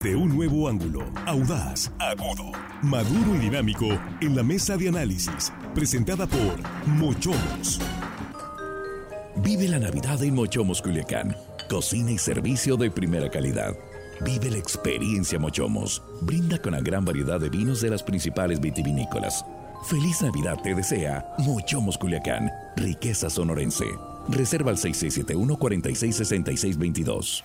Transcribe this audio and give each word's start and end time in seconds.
De 0.00 0.14
un 0.14 0.28
nuevo 0.28 0.68
ángulo, 0.68 1.00
audaz, 1.26 1.90
agudo, 1.98 2.52
maduro 2.82 3.34
y 3.34 3.38
dinámico 3.38 3.86
en 4.20 4.36
la 4.36 4.44
mesa 4.44 4.76
de 4.76 4.90
análisis, 4.90 5.52
presentada 5.74 6.24
por 6.24 6.54
Mochomos. 6.86 7.80
Vive 9.38 9.66
la 9.66 9.80
Navidad 9.80 10.22
en 10.22 10.36
Mochomos 10.36 10.80
Culiacán. 10.82 11.34
Cocina 11.68 12.12
y 12.12 12.18
servicio 12.18 12.76
de 12.76 12.92
primera 12.92 13.28
calidad. 13.28 13.76
Vive 14.24 14.52
la 14.52 14.58
experiencia 14.58 15.36
Mochomos. 15.40 16.00
Brinda 16.22 16.62
con 16.62 16.74
la 16.74 16.80
gran 16.80 17.04
variedad 17.04 17.40
de 17.40 17.48
vinos 17.48 17.80
de 17.80 17.90
las 17.90 18.04
principales 18.04 18.60
vitivinícolas. 18.60 19.44
Feliz 19.90 20.22
Navidad 20.22 20.58
te 20.62 20.76
desea 20.76 21.26
Mochomos 21.38 21.98
Culiacán. 21.98 22.52
Riqueza 22.76 23.28
sonorense. 23.28 23.86
Reserva 24.28 24.70
al 24.70 24.78
6671 24.78 25.58
466622. 25.58 27.44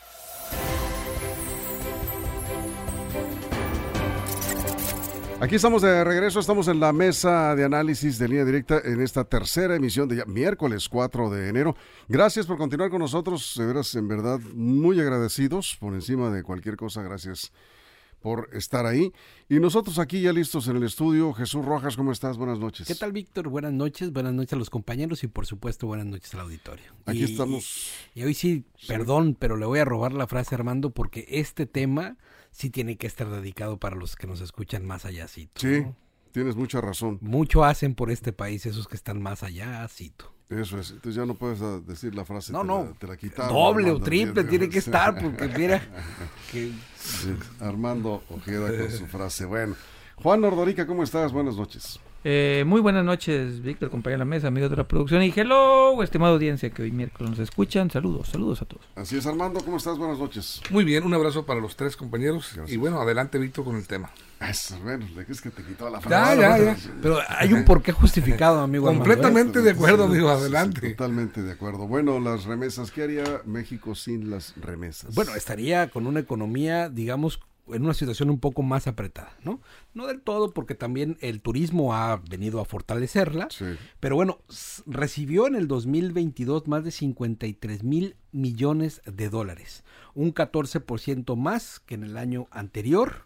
Aquí 5.44 5.56
estamos 5.56 5.82
de 5.82 6.06
regreso, 6.06 6.40
estamos 6.40 6.70
en 6.70 6.80
la 6.80 6.94
mesa 6.94 7.54
de 7.54 7.66
análisis 7.66 8.18
de 8.18 8.30
línea 8.30 8.46
directa 8.46 8.80
en 8.82 9.02
esta 9.02 9.26
tercera 9.26 9.76
emisión 9.76 10.08
de 10.08 10.16
ya, 10.16 10.26
miércoles 10.26 10.88
4 10.88 11.30
de 11.30 11.50
enero. 11.50 11.76
Gracias 12.08 12.46
por 12.46 12.58
continuar 12.58 12.90
con 12.90 13.00
nosotros, 13.00 13.54
de 13.58 13.66
veras, 13.66 13.94
en 13.96 14.08
verdad, 14.08 14.40
muy 14.56 15.02
agradecidos 15.02 15.76
por 15.82 15.96
encima 15.96 16.30
de 16.30 16.44
cualquier 16.44 16.78
cosa, 16.78 17.02
gracias 17.02 17.52
por 18.22 18.48
estar 18.54 18.86
ahí. 18.86 19.12
Y 19.50 19.56
nosotros 19.56 20.00
aquí 20.00 20.22
ya 20.22 20.32
listos 20.32 20.70
en 20.70 20.78
el 20.78 20.84
estudio. 20.84 21.34
Jesús 21.34 21.66
Rojas, 21.66 21.98
¿cómo 21.98 22.14
estás? 22.14 22.38
Buenas 22.38 22.58
noches. 22.58 22.88
¿Qué 22.88 22.96
tal, 22.96 23.12
Víctor? 23.12 23.50
Buenas 23.50 23.74
noches, 23.74 24.14
buenas 24.14 24.32
noches 24.32 24.54
a 24.54 24.56
los 24.56 24.70
compañeros 24.70 25.26
y 25.26 25.28
por 25.28 25.46
supuesto 25.46 25.88
buenas 25.88 26.06
noches 26.06 26.34
al 26.36 26.40
auditorio. 26.40 26.94
Aquí 27.06 27.20
y, 27.20 27.24
estamos. 27.26 27.92
Y, 28.16 28.22
y 28.22 28.24
hoy 28.24 28.34
sí, 28.34 28.64
sí, 28.78 28.88
perdón, 28.88 29.36
pero 29.38 29.58
le 29.58 29.66
voy 29.66 29.80
a 29.80 29.84
robar 29.84 30.14
la 30.14 30.26
frase 30.26 30.56
a 30.56 30.58
Armando 30.60 30.92
porque 30.92 31.26
este 31.28 31.66
tema 31.66 32.16
sí 32.54 32.70
tiene 32.70 32.96
que 32.96 33.08
estar 33.08 33.30
dedicado 33.30 33.78
para 33.78 33.98
los 33.98 34.16
que 34.16 34.28
nos 34.28 34.40
escuchan 34.40 34.86
más 34.86 35.04
allá. 35.06 35.28
Sí, 35.28 35.50
¿no? 35.64 35.96
tienes 36.32 36.56
mucha 36.56 36.80
razón. 36.80 37.18
Mucho 37.22 37.66
hacen 37.66 37.96
por 37.96 38.10
este 38.10 38.32
país 38.32 38.66
esos 38.66 38.88
que 38.88 38.96
están 38.96 39.22
más 39.22 39.44
allá, 39.44 39.86
cito. 39.90 40.32
Eso 40.50 40.80
es, 40.80 40.92
entonces 40.92 41.16
ya 41.16 41.26
no 41.26 41.34
puedes 41.34 41.60
decir 41.88 42.14
la 42.14 42.26
frase. 42.26 42.54
No, 42.54 42.62
te 42.62 42.68
no. 42.68 42.84
La, 42.84 42.94
te 42.94 43.08
la 43.08 43.18
quitaron. 43.18 43.54
Doble 43.54 43.92
o 43.92 44.00
triple 44.00 44.44
tiene 44.44 44.70
que 44.70 44.78
estar, 44.80 45.20
porque 45.20 45.48
mira. 45.48 45.82
Que... 46.52 46.72
Sí, 46.96 47.36
Armando 47.60 48.24
Ojeda 48.30 48.70
con 48.78 48.92
su 48.92 49.08
frase. 49.08 49.46
Bueno, 49.46 49.76
Juan 50.16 50.44
Ordorica, 50.44 50.86
¿cómo 50.86 51.04
estás? 51.04 51.34
Buenas 51.34 51.56
noches. 51.56 52.00
Eh, 52.26 52.64
muy 52.66 52.80
buenas 52.80 53.04
noches, 53.04 53.62
Víctor, 53.62 53.90
compañero 53.90 54.20
de 54.20 54.26
la 54.26 54.30
mesa, 54.30 54.48
amigos 54.48 54.70
de 54.70 54.78
la 54.78 54.88
producción. 54.88 55.22
Y 55.24 55.34
hello, 55.36 56.02
estimada 56.04 56.32
audiencia 56.32 56.70
que 56.70 56.84
hoy 56.84 56.92
miércoles 56.92 57.32
nos 57.32 57.40
escuchan. 57.40 57.92
Saludos, 57.92 58.30
saludos 58.30 58.62
a 58.62 58.66
todos. 58.66 58.86
Así 58.96 59.18
es, 59.18 59.26
Armando, 59.28 59.60
¿cómo 59.64 59.76
estás? 59.76 59.98
Buenas 59.98 60.18
noches. 60.20 60.62
Muy 60.70 60.86
bien, 60.86 61.04
un 61.04 61.14
abrazo 61.14 61.46
para 61.46 61.60
los 61.60 61.76
tres 61.76 61.98
compañeros. 61.98 62.52
Gracias. 62.56 62.74
Y 62.74 62.78
bueno, 62.78 63.02
adelante, 63.02 63.38
Víctor, 63.38 63.66
con 63.66 63.76
el 63.76 63.86
tema. 63.88 64.10
Eso, 64.40 64.78
bueno, 64.84 65.06
es 65.28 65.42
que 65.42 65.50
te 65.50 65.64
quitó 65.64 65.90
la 65.90 66.00
Ya, 66.00 66.02
frase. 66.02 66.42
ya, 66.42 66.58
ya. 66.58 66.78
Pero 67.02 67.18
hay 67.28 67.52
un 67.54 67.66
porqué 67.66 67.92
justificado, 67.92 68.60
amigo. 68.62 68.88
Armando, 68.88 69.04
¿eh? 69.06 69.16
Completamente 69.16 69.62
de 69.62 69.72
acuerdo, 69.72 70.06
amigo, 70.06 70.30
Sí, 70.30 70.36
sí, 70.36 70.42
adelante. 70.42 70.90
Totalmente 70.92 71.42
de 71.42 71.52
acuerdo. 71.52 71.88
Bueno, 71.88 72.22
las 72.22 72.46
remesas, 72.46 72.92
¿qué 72.92 73.04
haría 73.04 73.42
México 73.46 73.96
sin 73.96 74.30
las 74.30 74.54
remesas? 74.62 75.14
Bueno, 75.14 75.36
estaría 75.36 75.90
con 75.90 76.08
una 76.08 76.22
economía, 76.22 76.88
digamos, 76.90 77.40
en 77.68 77.84
una 77.86 77.94
situación 77.94 78.30
un 78.30 78.40
poco 78.40 78.62
más 78.62 78.88
apretada, 78.88 79.38
¿no? 79.44 79.62
No 79.94 80.08
del 80.08 80.22
todo, 80.22 80.54
porque 80.54 80.76
también 80.76 81.18
el 81.22 81.42
turismo 81.42 81.94
ha 81.96 82.18
venido 82.30 82.60
a 82.60 82.66
fortalecerla, 82.66 83.48
Sí. 83.50 83.66
pero 84.00 84.16
bueno, 84.16 84.40
recibió 84.86 85.48
en 85.48 85.56
el 85.56 85.68
2022 85.68 86.68
más 86.68 86.84
de 86.84 86.92
53 86.92 87.84
mil 87.84 88.16
millones 88.32 89.02
de 89.06 89.30
dólares, 89.30 89.84
un 90.14 90.34
14% 90.34 91.36
más 91.38 91.80
que 91.80 91.96
en 91.96 92.04
el 92.04 92.18
año 92.18 92.48
anterior, 92.52 93.26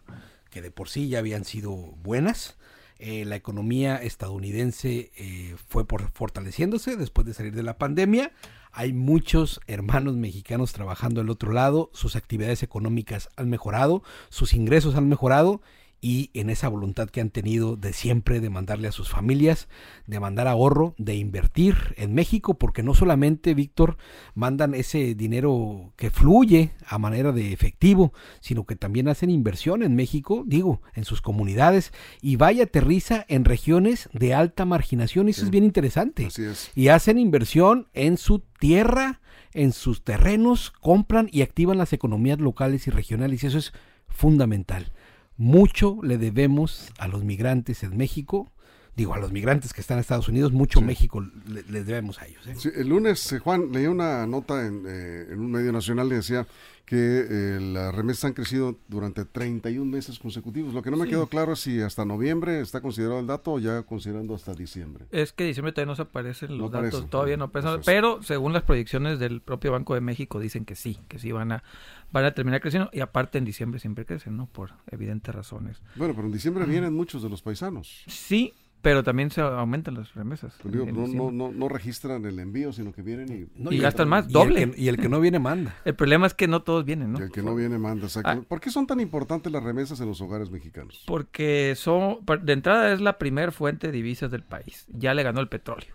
que 0.50 0.62
de 0.62 0.70
por 0.70 0.88
sí 0.88 1.08
ya 1.08 1.18
habían 1.18 1.44
sido 1.44 1.74
buenas. 2.02 2.56
Eh, 3.00 3.24
la 3.24 3.36
economía 3.36 3.96
estadounidense 3.96 5.12
eh, 5.16 5.54
fue 5.68 5.86
por 5.86 6.10
fortaleciéndose 6.12 6.96
después 6.96 7.26
de 7.26 7.34
salir 7.34 7.54
de 7.54 7.62
la 7.62 7.78
pandemia. 7.78 8.32
Hay 8.72 8.92
muchos 8.92 9.60
hermanos 9.66 10.16
mexicanos 10.16 10.72
trabajando 10.72 11.20
al 11.20 11.30
otro 11.30 11.52
lado, 11.52 11.90
sus 11.92 12.16
actividades 12.16 12.62
económicas 12.62 13.28
han 13.36 13.48
mejorado, 13.48 14.02
sus 14.28 14.54
ingresos 14.54 14.94
han 14.94 15.08
mejorado 15.08 15.60
y 16.00 16.30
en 16.34 16.48
esa 16.50 16.68
voluntad 16.68 17.08
que 17.10 17.20
han 17.20 17.30
tenido 17.30 17.76
de 17.76 17.92
siempre 17.92 18.40
de 18.40 18.50
mandarle 18.50 18.86
a 18.88 18.92
sus 18.92 19.08
familias, 19.08 19.68
de 20.06 20.20
mandar 20.20 20.46
ahorro, 20.46 20.94
de 20.96 21.16
invertir 21.16 21.76
en 21.96 22.14
México, 22.14 22.54
porque 22.54 22.82
no 22.84 22.94
solamente, 22.94 23.54
Víctor, 23.54 23.96
mandan 24.34 24.74
ese 24.74 25.14
dinero 25.16 25.92
que 25.96 26.10
fluye 26.10 26.70
a 26.86 26.98
manera 26.98 27.32
de 27.32 27.52
efectivo, 27.52 28.12
sino 28.40 28.64
que 28.64 28.76
también 28.76 29.08
hacen 29.08 29.30
inversión 29.30 29.82
en 29.82 29.96
México, 29.96 30.44
digo, 30.46 30.82
en 30.94 31.04
sus 31.04 31.20
comunidades, 31.20 31.92
y 32.22 32.36
vaya 32.36 32.64
aterriza 32.64 33.24
en 33.28 33.44
regiones 33.44 34.08
de 34.12 34.34
alta 34.34 34.64
marginación, 34.64 35.26
y 35.26 35.30
eso 35.32 35.40
Sí. 35.40 35.46
es 35.46 35.50
bien 35.50 35.64
interesante 35.64 36.26
Así 36.26 36.44
es. 36.44 36.70
y 36.76 36.88
hacen 36.88 37.18
inversión 37.18 37.88
en 37.92 38.18
su 38.18 38.40
tierra, 38.60 39.20
en 39.52 39.72
sus 39.72 40.04
terrenos, 40.04 40.70
compran 40.70 41.28
y 41.32 41.42
activan 41.42 41.78
las 41.78 41.92
economías 41.92 42.38
locales 42.38 42.86
y 42.86 42.90
regionales 42.90 43.42
y 43.42 43.46
eso 43.48 43.58
es 43.58 43.72
fundamental. 44.08 44.92
Mucho 45.40 46.00
le 46.02 46.18
debemos 46.18 46.92
a 46.98 47.06
los 47.06 47.22
migrantes 47.22 47.84
en 47.84 47.96
México, 47.96 48.50
digo 48.98 49.14
a 49.14 49.18
los 49.18 49.32
migrantes 49.32 49.72
que 49.72 49.80
están 49.80 49.96
en 49.96 50.00
Estados 50.00 50.28
Unidos, 50.28 50.52
mucho 50.52 50.80
Sí. 50.80 50.84
México 50.84 51.20
le- 51.46 51.62
les 51.62 51.86
debemos 51.86 52.20
a 52.20 52.26
ellos. 52.26 52.46
¿eh? 52.48 52.54
Sí, 52.58 52.68
el 52.74 52.88
lunes, 52.88 53.32
eh, 53.32 53.38
Juan, 53.38 53.70
leí 53.72 53.86
una 53.86 54.26
nota 54.26 54.66
en, 54.66 54.84
eh, 54.86 55.28
en 55.30 55.38
un 55.40 55.50
medio 55.52 55.72
nacional 55.72 56.08
que 56.08 56.16
decía 56.16 56.46
que 56.84 56.96
eh, 56.96 57.58
las 57.60 57.94
remesas 57.94 58.24
han 58.24 58.32
crecido 58.32 58.78
durante 58.88 59.24
31 59.26 59.90
meses 59.90 60.18
consecutivos. 60.18 60.72
Lo 60.72 60.80
que 60.82 60.90
no 60.90 60.96
me 60.96 61.04
Sí. 61.04 61.10
quedó 61.10 61.26
claro 61.26 61.52
es 61.52 61.60
si 61.60 61.80
hasta 61.82 62.04
noviembre 62.06 62.60
está 62.60 62.80
considerado 62.80 63.20
el 63.20 63.26
dato 63.26 63.52
o 63.52 63.58
ya 63.58 63.82
considerando 63.82 64.34
hasta 64.34 64.54
diciembre. 64.54 65.04
Es 65.12 65.32
que 65.34 65.44
diciembre 65.44 65.72
todavía 65.72 65.92
no 65.92 65.96
se 65.96 66.02
aparecen 66.02 66.48
los 66.52 66.58
No 66.58 66.68
datos, 66.70 66.88
aparecen. 66.88 67.10
todavía 67.10 67.36
no 67.36 67.44
aparecen, 67.44 67.80
es. 67.80 67.86
pero 67.86 68.22
según 68.22 68.52
las 68.54 68.62
proyecciones 68.62 69.18
del 69.18 69.42
propio 69.42 69.70
Banco 69.72 69.94
de 69.94 70.00
México 70.00 70.40
dicen 70.40 70.64
que 70.64 70.74
sí, 70.74 70.98
que 71.08 71.18
sí 71.18 71.30
van 71.30 71.52
a 71.52 71.62
van 72.10 72.24
a 72.24 72.32
terminar 72.32 72.62
creciendo 72.62 72.88
y 72.90 73.00
aparte 73.00 73.36
en 73.36 73.44
diciembre 73.44 73.78
siempre 73.80 74.06
crecen, 74.06 74.36
¿no? 74.38 74.46
Por 74.46 74.70
evidentes 74.90 75.32
razones. 75.34 75.82
Bueno, 75.94 76.14
pero 76.14 76.26
en 76.26 76.32
diciembre 76.32 76.64
vienen 76.64 76.94
muchos 76.94 77.22
de 77.22 77.28
los 77.28 77.42
paisanos. 77.42 78.02
Sí, 78.06 78.54
pero 78.82 79.02
también 79.02 79.30
se 79.30 79.40
aumentan 79.40 79.94
las 79.94 80.14
remesas. 80.14 80.54
Pues 80.62 80.72
digo, 80.72 80.86
en 80.86 80.94
no, 80.94 81.06
no, 81.08 81.30
no, 81.30 81.52
no 81.52 81.68
registran 81.68 82.24
el 82.24 82.38
envío, 82.38 82.72
sino 82.72 82.92
que 82.92 83.02
vienen 83.02 83.28
y, 83.56 83.60
No, 83.60 83.72
Y 83.72 83.76
el- 83.76 83.82
gastan 83.82 84.08
más, 84.08 84.24
y 84.24 84.28
el 84.28 84.32
doble. 84.32 84.70
que- 84.70 84.80
y 84.80 84.88
el 84.88 84.96
que 84.98 85.08
no 85.08 85.20
viene 85.20 85.38
manda. 85.38 85.74
El 85.84 85.94
problema 85.94 86.26
es 86.26 86.34
que 86.34 86.46
no 86.48 86.62
todos 86.62 86.84
vienen, 86.84 87.12
¿no? 87.12 87.18
y 87.18 87.22
el 87.22 87.30
que 87.32 87.42
no 87.42 87.54
viene 87.54 87.78
manda. 87.78 88.06
exacto. 88.06 88.30
Ah. 88.30 88.40
¿Por 88.48 88.60
qué 88.60 88.70
son 88.70 88.86
tan 88.86 89.00
importantes 89.00 89.50
las 89.52 89.62
remesas 89.62 90.00
en 90.00 90.06
los 90.08 90.20
hogares 90.20 90.50
mexicanos? 90.50 91.02
Porque 91.06 91.74
son, 91.76 92.18
de 92.42 92.52
entrada 92.52 92.92
es 92.92 93.00
la 93.00 93.18
primer 93.18 93.52
fuente 93.52 93.88
de 93.88 93.92
divisas 93.92 94.30
del 94.30 94.42
país. 94.44 94.86
Ya 94.88 95.12
le 95.14 95.22
ganó 95.22 95.40
el 95.40 95.48
petróleo. 95.48 95.94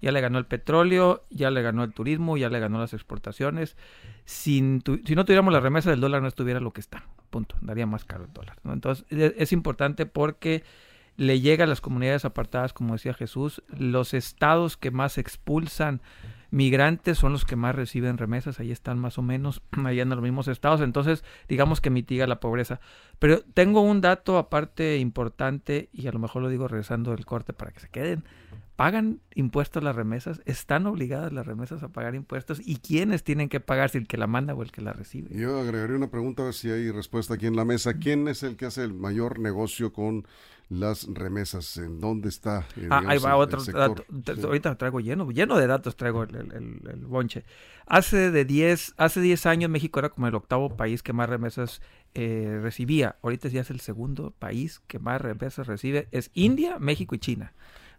Ya 0.00 0.10
le 0.10 0.20
ganó 0.20 0.38
el 0.38 0.46
petróleo, 0.46 1.24
ya 1.30 1.50
le 1.52 1.62
ganó 1.62 1.84
el 1.84 1.92
turismo, 1.92 2.36
ya 2.36 2.48
le 2.48 2.58
ganó 2.58 2.80
las 2.80 2.92
exportaciones. 2.92 3.76
Sin 4.24 4.80
tu- 4.80 5.00
si 5.04 5.14
no 5.14 5.24
tuviéramos 5.24 5.52
la 5.52 5.60
remesa 5.60 5.90
del 5.90 6.00
dólar 6.00 6.22
no 6.22 6.28
estuviera 6.28 6.58
lo 6.60 6.72
que 6.72 6.80
está. 6.80 7.04
Punto. 7.30 7.54
Daría 7.60 7.86
más 7.86 8.04
caro 8.04 8.24
el 8.24 8.32
dólar. 8.32 8.56
¿no? 8.64 8.72
Entonces 8.72 9.04
e- 9.10 9.34
es 9.38 9.52
importante 9.52 10.04
porque 10.06 10.64
le 11.22 11.40
llega 11.40 11.64
a 11.64 11.68
las 11.68 11.80
comunidades 11.80 12.24
apartadas, 12.24 12.72
como 12.72 12.94
decía 12.94 13.14
Jesús, 13.14 13.62
los 13.68 14.12
estados 14.12 14.76
que 14.76 14.90
más 14.90 15.18
expulsan 15.18 16.02
migrantes 16.50 17.16
son 17.16 17.30
los 17.30 17.44
que 17.44 17.54
más 17.54 17.76
reciben 17.76 18.18
remesas, 18.18 18.58
ahí 18.58 18.72
están 18.72 18.98
más 18.98 19.18
o 19.18 19.22
menos, 19.22 19.62
ahí 19.84 20.00
andan 20.00 20.16
los 20.16 20.24
mismos 20.24 20.48
estados, 20.48 20.80
entonces 20.80 21.22
digamos 21.48 21.80
que 21.80 21.90
mitiga 21.90 22.26
la 22.26 22.40
pobreza. 22.40 22.80
Pero 23.20 23.40
tengo 23.54 23.82
un 23.82 24.00
dato 24.00 24.36
aparte 24.36 24.98
importante 24.98 25.90
y 25.92 26.08
a 26.08 26.12
lo 26.12 26.18
mejor 26.18 26.42
lo 26.42 26.48
digo 26.48 26.66
regresando 26.66 27.12
del 27.12 27.24
corte 27.24 27.52
para 27.52 27.70
que 27.70 27.78
se 27.78 27.88
queden. 27.88 28.24
¿Pagan 28.82 29.20
impuestos 29.36 29.80
las 29.84 29.94
remesas? 29.94 30.42
¿Están 30.44 30.88
obligadas 30.88 31.32
las 31.32 31.46
remesas 31.46 31.84
a 31.84 31.90
pagar 31.90 32.16
impuestos? 32.16 32.60
¿Y 32.64 32.78
quiénes 32.78 33.22
tienen 33.22 33.48
que 33.48 33.60
pagar 33.60 33.90
si 33.90 33.98
el 33.98 34.08
que 34.08 34.16
la 34.16 34.26
manda 34.26 34.54
o 34.54 34.62
el 34.64 34.72
que 34.72 34.80
la 34.82 34.92
recibe? 34.92 35.28
Yo 35.38 35.60
agregaría 35.60 35.94
una 35.94 36.10
pregunta 36.10 36.42
a 36.42 36.46
ver 36.46 36.54
si 36.54 36.68
hay 36.68 36.90
respuesta 36.90 37.34
aquí 37.34 37.46
en 37.46 37.54
la 37.54 37.64
mesa. 37.64 37.94
¿Quién 37.94 38.26
es 38.26 38.42
el 38.42 38.56
que 38.56 38.66
hace 38.66 38.82
el 38.82 38.92
mayor 38.92 39.38
negocio 39.38 39.92
con 39.92 40.26
las 40.68 41.06
remesas? 41.14 41.76
¿En 41.76 42.00
dónde 42.00 42.28
está? 42.28 42.66
eh, 42.76 42.88
Ah, 42.90 43.04
ahí 43.06 43.18
va 43.18 43.28
el- 43.30 43.36
otro 43.36 43.62
dato. 43.62 44.04
Sí. 44.34 44.40
Ahorita 44.42 44.74
traigo 44.74 44.98
lleno, 44.98 45.30
lleno 45.30 45.56
de 45.58 45.68
datos 45.68 45.94
traigo 45.94 46.24
el, 46.24 46.34
el- 46.34 46.52
el- 46.52 46.90
el 46.90 47.06
bonche. 47.06 47.44
Hace 47.86 48.32
de 48.32 48.44
10, 48.44 48.94
hace 48.96 49.20
10 49.20 49.46
años 49.46 49.70
México 49.70 50.00
era 50.00 50.08
como 50.08 50.26
el 50.26 50.34
octavo 50.34 50.76
país 50.76 51.04
que 51.04 51.12
más 51.12 51.28
remesas 51.28 51.82
eh, 52.14 52.58
recibía. 52.60 53.14
Ahorita 53.22 53.46
ya 53.46 53.60
es 53.60 53.70
el 53.70 53.78
segundo 53.78 54.32
país 54.36 54.80
que 54.88 54.98
más 54.98 55.20
remesas 55.20 55.68
recibe. 55.68 56.08
Es 56.10 56.32
India, 56.34 56.80
México 56.80 57.14
y 57.14 57.18
China. 57.20 57.52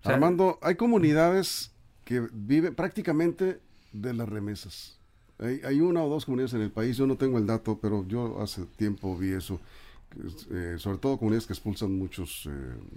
O 0.04 0.06
sea, 0.06 0.16
Armando, 0.16 0.60
hay 0.62 0.76
comunidades 0.76 1.72
que 2.06 2.28
viven 2.32 2.76
prácticamente 2.76 3.60
de 3.94 4.14
las 4.14 4.28
remesas. 4.28 4.98
Hay, 5.40 5.62
hay 5.66 5.80
una 5.82 6.04
o 6.04 6.10
dos 6.10 6.26
comunidades 6.26 6.54
en 6.54 6.62
el 6.62 6.72
país, 6.72 6.98
yo 6.98 7.08
no 7.08 7.16
tengo 7.16 7.38
el 7.38 7.46
dato, 7.48 7.80
pero 7.82 8.06
yo 8.08 8.42
hace 8.42 8.64
tiempo 8.78 9.18
vi 9.18 9.32
eso. 9.32 9.60
eh, 10.52 10.76
sobre 10.78 11.00
todo 11.00 11.18
comunidades 11.18 11.48
que 11.48 11.54
expulsan 11.54 11.98
muchos 11.98 12.48
eh, 12.48 12.50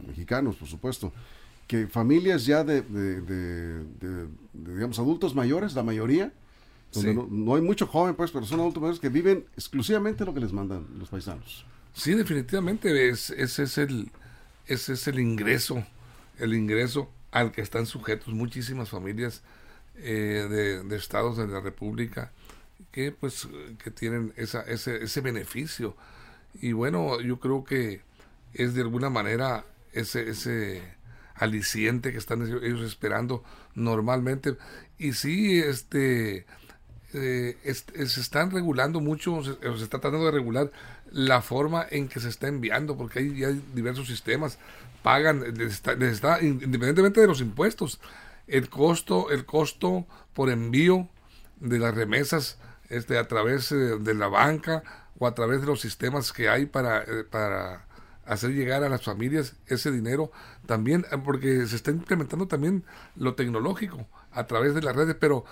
mexicanos, 0.06 0.56
por 0.56 0.68
supuesto. 0.68 1.12
Que 1.66 1.86
familias 1.86 2.44
ya 2.44 2.62
de, 2.62 2.82
de- 2.82 3.20
de- 3.22 3.84
de- 3.84 4.26
de, 4.52 4.74
digamos, 4.74 4.98
adultos 4.98 5.34
mayores, 5.34 5.72
la 5.74 5.82
mayoría, 5.82 6.30
donde 6.92 7.10
Sí. 7.10 7.16
no, 7.16 7.26
no 7.30 7.54
hay 7.54 7.62
mucho 7.62 7.86
joven, 7.86 8.14
pues, 8.16 8.30
pero 8.30 8.44
son 8.44 8.60
adultos 8.60 8.82
mayores 8.82 9.00
que 9.00 9.08
viven 9.08 9.46
exclusivamente 9.54 10.24
lo 10.26 10.34
que 10.34 10.40
les 10.40 10.52
mandan 10.52 10.86
los 10.98 11.08
paisanos. 11.08 11.64
Sí, 11.94 12.12
definitivamente 12.12 13.08
es, 13.08 13.30
ese 13.30 13.62
es 13.62 13.78
el 13.78 14.10
ese 14.66 14.92
es 14.92 15.08
el 15.08 15.18
ingreso, 15.18 15.82
el 16.38 16.54
ingreso 16.54 17.10
al 17.30 17.52
que 17.52 17.60
están 17.60 17.86
sujetos 17.86 18.32
muchísimas 18.34 18.90
familias 18.90 19.42
eh, 19.96 20.46
de, 20.48 20.82
de, 20.82 20.96
estados 20.96 21.36
de 21.36 21.46
la 21.46 21.60
República 21.60 22.32
que 22.92 23.12
pues 23.12 23.48
que 23.82 23.90
tienen 23.90 24.32
esa, 24.36 24.62
ese, 24.62 25.02
ese 25.02 25.20
beneficio. 25.20 25.96
Y 26.54 26.72
bueno 26.72 27.20
yo 27.20 27.40
creo 27.40 27.64
que 27.64 28.00
es 28.54 28.74
de 28.74 28.82
alguna 28.82 29.10
manera 29.10 29.64
ese 29.92 30.28
ese 30.28 30.82
aliciente 31.34 32.12
que 32.12 32.18
están 32.18 32.42
ellos 32.42 32.82
esperando 32.82 33.44
normalmente. 33.74 34.56
Y 34.98 35.12
sí 35.12 35.58
este 35.58 36.46
eh, 37.14 37.56
se 37.64 38.20
están 38.20 38.50
regulando 38.50 39.00
mucho, 39.00 39.42
se, 39.42 39.54
se, 39.54 39.84
está 39.84 40.00
tratando 40.00 40.26
de 40.26 40.32
regular 40.32 40.70
la 41.10 41.40
forma 41.40 41.86
en 41.90 42.08
que 42.08 42.20
se 42.20 42.28
está 42.28 42.48
enviando, 42.48 42.96
porque 42.96 43.20
hay, 43.20 43.44
hay 43.44 43.62
diversos 43.74 44.06
sistemas, 44.06 44.58
pagan, 45.02 45.40
les 45.56 45.72
está, 45.72 45.94
les 45.94 46.14
está, 46.14 46.42
independientemente 46.42 47.20
de 47.20 47.26
los 47.26 47.40
impuestos, 47.40 48.00
el 48.46 48.68
costo, 48.68 49.30
el 49.30 49.44
costo 49.44 50.06
por 50.34 50.50
envío 50.50 51.08
de 51.60 51.78
las 51.78 51.94
remesas 51.94 52.58
este, 52.88 53.18
a 53.18 53.26
través 53.26 53.72
eh, 53.72 53.98
de 53.98 54.14
la 54.14 54.28
banca 54.28 54.82
o 55.18 55.26
a 55.26 55.34
través 55.34 55.60
de 55.60 55.66
los 55.66 55.80
sistemas 55.80 56.32
que 56.32 56.48
hay 56.48 56.66
para, 56.66 57.02
eh, 57.02 57.24
para 57.28 57.86
hacer 58.24 58.50
llegar 58.50 58.84
a 58.84 58.88
las 58.88 59.02
familias 59.02 59.54
ese 59.66 59.90
dinero 59.90 60.30
también, 60.66 61.06
porque 61.24 61.66
se 61.66 61.76
está 61.76 61.90
implementando 61.90 62.48
también 62.48 62.84
lo 63.14 63.34
tecnológico 63.34 64.06
a 64.32 64.46
través 64.46 64.74
de 64.74 64.82
las 64.82 64.94
redes, 64.94 65.16
pero 65.18 65.44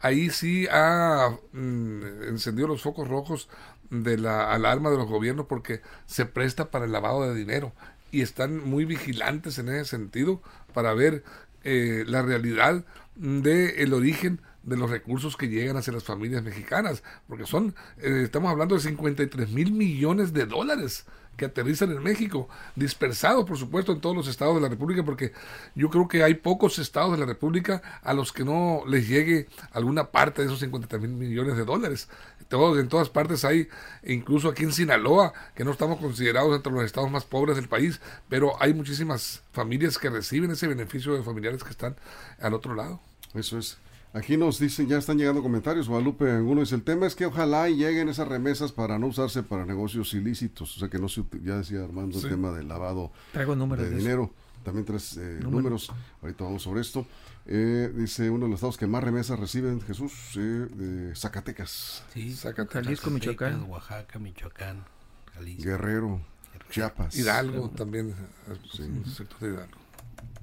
ahí 0.00 0.30
sí 0.30 0.66
ha 0.70 1.30
mm, 1.52 2.22
encendido 2.28 2.68
los 2.68 2.82
focos 2.82 3.08
rojos 3.08 3.48
de 3.90 4.16
la 4.18 4.52
alarma 4.52 4.90
de 4.90 4.96
los 4.96 5.08
gobiernos 5.08 5.46
porque 5.46 5.80
se 6.06 6.24
presta 6.26 6.70
para 6.70 6.84
el 6.84 6.92
lavado 6.92 7.28
de 7.28 7.34
dinero 7.34 7.72
y 8.12 8.22
están 8.22 8.58
muy 8.68 8.84
vigilantes 8.84 9.58
en 9.58 9.68
ese 9.68 9.84
sentido 9.84 10.40
para 10.72 10.94
ver 10.94 11.24
eh, 11.64 12.04
la 12.06 12.22
realidad 12.22 12.84
del 13.16 13.74
el 13.76 13.92
origen 13.92 14.40
de 14.62 14.76
los 14.76 14.90
recursos 14.90 15.36
que 15.36 15.48
llegan 15.48 15.76
hacia 15.76 15.92
las 15.92 16.04
familias 16.04 16.42
mexicanas, 16.42 17.02
porque 17.28 17.46
son, 17.46 17.74
eh, 17.98 18.22
estamos 18.24 18.50
hablando 18.50 18.74
de 18.74 18.80
53 18.80 19.50
mil 19.50 19.72
millones 19.72 20.32
de 20.32 20.46
dólares 20.46 21.06
que 21.36 21.46
aterrizan 21.46 21.90
en 21.90 22.02
México, 22.02 22.50
dispersados 22.76 23.46
por 23.46 23.56
supuesto 23.56 23.92
en 23.92 24.00
todos 24.00 24.14
los 24.14 24.28
estados 24.28 24.56
de 24.56 24.60
la 24.60 24.68
República, 24.68 25.02
porque 25.02 25.32
yo 25.74 25.88
creo 25.88 26.06
que 26.06 26.22
hay 26.22 26.34
pocos 26.34 26.78
estados 26.78 27.12
de 27.12 27.18
la 27.18 27.24
República 27.24 27.80
a 28.02 28.12
los 28.12 28.32
que 28.32 28.44
no 28.44 28.82
les 28.86 29.08
llegue 29.08 29.48
alguna 29.72 30.10
parte 30.10 30.42
de 30.42 30.48
esos 30.48 30.60
50 30.60 30.98
mil 30.98 31.10
millones 31.10 31.56
de 31.56 31.64
dólares. 31.64 32.08
Todos, 32.48 32.78
en 32.78 32.88
todas 32.88 33.08
partes 33.08 33.44
hay, 33.44 33.68
incluso 34.04 34.48
aquí 34.48 34.64
en 34.64 34.72
Sinaloa, 34.72 35.32
que 35.54 35.64
no 35.64 35.70
estamos 35.70 35.98
considerados 35.98 36.54
entre 36.54 36.72
los 36.72 36.84
estados 36.84 37.10
más 37.10 37.24
pobres 37.24 37.56
del 37.56 37.68
país, 37.68 38.00
pero 38.28 38.60
hay 38.60 38.74
muchísimas 38.74 39.42
familias 39.52 39.96
que 39.98 40.10
reciben 40.10 40.50
ese 40.50 40.66
beneficio 40.66 41.14
de 41.14 41.22
familiares 41.22 41.62
que 41.64 41.70
están 41.70 41.96
al 42.40 42.52
otro 42.52 42.74
lado. 42.74 43.00
Eso 43.34 43.56
es. 43.56 43.78
Aquí 44.12 44.36
nos 44.36 44.58
dicen, 44.58 44.88
ya 44.88 44.98
están 44.98 45.18
llegando 45.18 45.40
comentarios, 45.40 45.88
Guadalupe, 45.88 46.28
alguno 46.30 46.62
dice, 46.62 46.74
el 46.74 46.82
tema 46.82 47.06
es 47.06 47.14
que 47.14 47.26
ojalá 47.26 47.68
lleguen 47.68 48.08
esas 48.08 48.26
remesas 48.26 48.72
para 48.72 48.98
no 48.98 49.06
usarse 49.06 49.44
para 49.44 49.64
negocios 49.64 50.12
ilícitos, 50.14 50.76
o 50.76 50.80
sea 50.80 50.88
que 50.88 50.98
no 50.98 51.08
se, 51.08 51.22
ya 51.44 51.58
decía 51.58 51.84
Armando 51.84 52.18
sí. 52.18 52.26
el 52.26 52.32
tema 52.32 52.50
del 52.50 52.66
lavado 52.66 53.12
Traigo 53.32 53.54
números 53.54 53.84
de, 53.84 53.90
de 53.92 53.96
dinero, 53.98 54.32
también 54.64 54.84
tres 54.84 55.16
eh, 55.16 55.38
Número. 55.40 55.50
números, 55.50 55.92
ahorita 56.22 56.42
vamos 56.42 56.62
sobre 56.62 56.80
esto. 56.80 57.06
Eh, 57.46 57.92
dice 57.96 58.28
uno 58.30 58.46
de 58.46 58.50
los 58.50 58.56
estados 58.58 58.76
que 58.76 58.86
más 58.88 59.02
remesas 59.02 59.38
reciben, 59.38 59.80
Jesús, 59.80 60.12
eh, 60.36 60.40
de 60.40 61.14
Zacatecas. 61.14 62.02
Sí, 62.12 62.34
Zacatecas, 62.34 62.84
Jalisco, 62.84 63.10
Michoacán. 63.10 63.62
Oaxaca, 63.70 64.18
Michoacán, 64.18 64.84
Jalisco. 65.34 65.62
Guerrero, 65.62 66.20
Chiapas. 66.68 67.16
Hidalgo 67.16 67.70
también, 67.70 68.14
sí. 68.72 68.82
el 68.82 69.06
sector 69.06 69.38
de 69.40 69.48
Hidalgo. 69.54 69.78